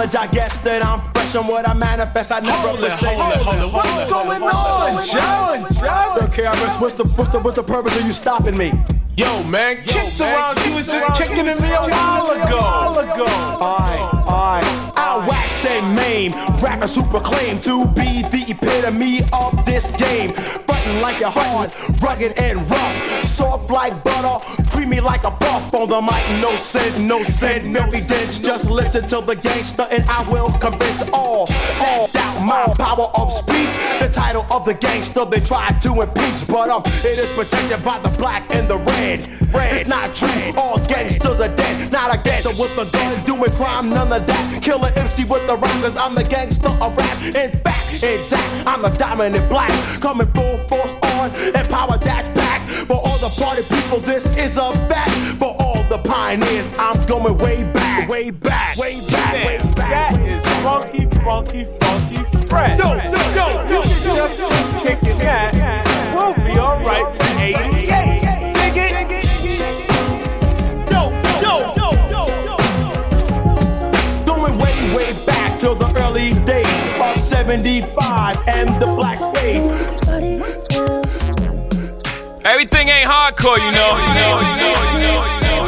Knowledge, 0.07 0.29
I 0.29 0.33
guess 0.33 0.59
that 0.59 0.85
I'm 0.85 0.99
fresh 1.13 1.35
on 1.35 1.47
what 1.47 1.67
I 1.67 1.73
manifest. 1.73 2.31
I 2.31 2.39
never 2.39 2.55
Hold 2.55 2.79
it, 2.79 2.89
pretend. 2.89 3.19
hold 3.19 3.33
it, 3.33 3.41
hold 3.41 3.69
it, 3.69 3.73
What's 3.73 3.89
hold 3.89 4.03
it, 4.03 4.09
going 4.09 4.41
hold 4.41 4.97
on, 4.97 5.03
it. 5.03 5.09
John? 5.11 5.73
John? 5.73 6.31
KRS, 6.31 6.81
what's 6.81 6.93
the 6.93 7.03
what's 7.15 7.29
the 7.31 7.39
what's 7.39 7.55
the 7.57 7.63
purpose 7.63 7.95
of 7.97 8.05
you 8.05 8.11
stopping 8.11 8.57
me? 8.57 8.71
Yo, 9.17 9.43
man, 9.43 9.77
kick 9.77 10.13
the 10.17 10.23
round. 10.25 10.57
You 10.65 10.75
was 10.75 10.85
just 10.85 11.21
kicking 11.21 11.47
at 11.47 11.59
me 11.59 11.69
a 11.69 11.81
while 11.81 12.29
ago. 12.29 13.25
Alright, 13.59 13.99
alright. 14.27 14.86
I 14.97 15.25
wax 15.27 15.65
and 15.65 15.95
maim, 15.95 16.31
rappers 16.61 16.95
who 16.95 17.03
proclaim 17.03 17.59
to 17.61 17.85
be 17.93 18.23
the 18.33 18.45
epitome 18.49 19.21
of 19.31 19.53
this 19.65 19.91
game. 19.91 20.31
Button 20.65 21.01
like 21.01 21.21
a 21.21 21.29
hard, 21.29 21.69
rugged 22.01 22.33
and 22.39 22.57
rough, 22.69 23.23
soft 23.23 23.69
like 23.69 23.93
butter, 24.03 24.43
creamy 24.71 24.99
like 24.99 25.23
a 25.23 25.31
puff 25.31 25.73
on 25.75 25.89
the 25.89 26.01
mic. 26.01 26.23
No 26.41 26.49
sense, 26.55 27.03
no 27.03 27.21
sense, 27.21 27.63
no 27.63 27.81
evidence. 27.81 28.39
Just 28.39 28.71
listen 28.71 29.05
to 29.13 29.21
the 29.21 29.35
gangster 29.35 29.85
and 29.91 30.03
I 30.09 30.27
will 30.31 30.49
convince 30.57 31.07
all. 31.13 31.47
All 31.81 32.07
doubt 32.07 32.41
my 32.41 32.65
power 32.77 33.11
of 33.15 33.31
speech. 33.31 33.77
The 34.01 34.09
title 34.11 34.45
of 34.49 34.65
the 34.65 34.73
gangster 34.73 35.25
they 35.25 35.39
tried 35.39 35.79
to 35.81 36.01
impeach, 36.01 36.47
but 36.47 36.69
um, 36.69 36.81
it 36.85 37.17
is 37.21 37.31
protected 37.37 37.85
by 37.85 37.99
the 37.99 38.09
black 38.17 38.49
and 38.49 38.67
the 38.67 38.77
red. 38.77 39.27
Red. 39.53 39.73
It's 39.73 39.87
not 39.87 40.15
true. 40.15 40.53
All 40.57 40.79
gangsters 40.79 41.39
are 41.39 41.55
dead. 41.55 41.91
Not 41.91 42.15
a 42.15 42.21
gangster 42.21 42.49
with 42.57 42.73
a 42.77 42.91
gun 42.91 43.25
doing 43.25 43.51
crime, 43.51 43.89
none 43.89 44.11
of 44.11 44.25
that. 44.25 44.63
Killer 44.87 44.99
MC 44.99 45.25
with 45.25 45.47
the 45.47 45.57
cause 45.57 45.97
I'm 45.97 46.15
the 46.15 46.23
gangster 46.23 46.69
of 46.69 46.97
rap. 46.97 47.21
In 47.23 47.51
fact, 47.59 48.03
exact, 48.03 48.67
I'm 48.67 48.81
the 48.81 48.89
dominant 48.89 49.49
black. 49.49 49.71
Coming 50.01 50.27
full 50.27 50.57
force 50.67 50.93
on 51.03 51.31
and 51.55 51.69
power 51.69 51.97
that's 51.97 52.27
back. 52.29 52.67
For 52.69 52.95
all 52.95 53.17
the 53.17 53.33
party 53.39 53.63
people, 53.63 53.99
this 53.99 54.25
is 54.37 54.57
a 54.57 54.71
fact. 54.87 55.11
For 55.39 55.55
all 55.59 55.83
the 55.89 55.97
pioneers, 55.97 56.69
I'm 56.79 57.03
going 57.05 57.37
way 57.37 57.63
back, 57.73 58.09
way 58.09 58.31
back, 58.31 58.77
way 58.77 58.99
back, 59.09 59.33
way 59.33 59.57
back. 59.75 60.13
That 60.13 60.21
is 60.21 60.43
funky, 60.63 61.05
funky, 61.23 61.65
funky 61.79 62.47
fresh. 62.47 62.79
Yo, 62.79 62.95
yo, 62.95 63.11
yo, 63.35 63.69
yo, 63.69 63.81
just 63.81 64.85
kicking 64.85 65.17
that. 65.19 66.13
We'll 66.15 66.33
be 66.33 66.59
alright 66.59 67.13
to 67.13 67.23
88. 67.39 67.71
Dig 67.71 67.76
way 75.57 75.73
back 75.73 75.75
to 75.75 75.75
the 75.75 75.89
early 76.03 76.33
days 76.45 76.81
of 77.01 77.23
75 77.23 78.37
and 78.47 78.81
the 78.81 78.85
black 78.85 79.19
space. 79.19 79.67
Everything 82.45 82.89
ain't 82.89 83.09
hardcore, 83.09 83.57
you 83.57 83.71
know. 83.71 83.97
You 83.97 84.13
know, 84.15 84.39
you 84.39 84.57
know, 84.61 84.75
you 84.93 84.99
know, 85.01 85.23
you 85.33 85.49
know, 85.49 85.63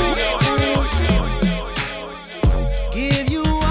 You 3.30 3.43
all. 3.43 3.63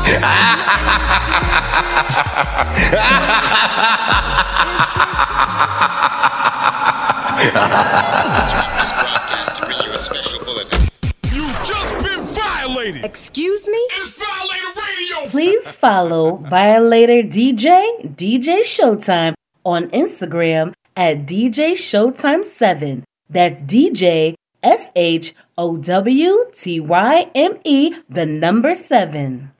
Broadcast 8.98 9.56
to 9.56 9.66
bring 9.66 9.78
you 9.84 9.92
a 9.92 9.98
special 9.98 10.44
bulletin. 10.44 10.80
You've 11.32 11.62
just 11.64 11.96
been 11.98 12.20
violated. 12.22 13.04
Excuse 13.04 13.66
me? 13.66 13.78
It's 13.92 14.17
Violator 14.17 14.17
Radio. 14.17 14.17
Please 15.28 15.70
follow 15.72 16.36
Violator 16.36 17.22
DJ, 17.22 18.16
DJ 18.16 18.60
Showtyme 18.60 19.34
on 19.62 19.90
Instagram 19.90 20.72
at 20.96 21.26
DJ 21.26 21.72
Showtyme7. 21.72 23.02
That's 23.28 23.60
DJ 23.60 24.34
S 24.62 24.90
H 24.96 25.34
O 25.58 25.76
W 25.76 26.46
T 26.54 26.80
Y 26.80 27.30
M 27.34 27.58
E, 27.62 27.94
the 28.08 28.24
number 28.24 28.74
seven. 28.74 29.52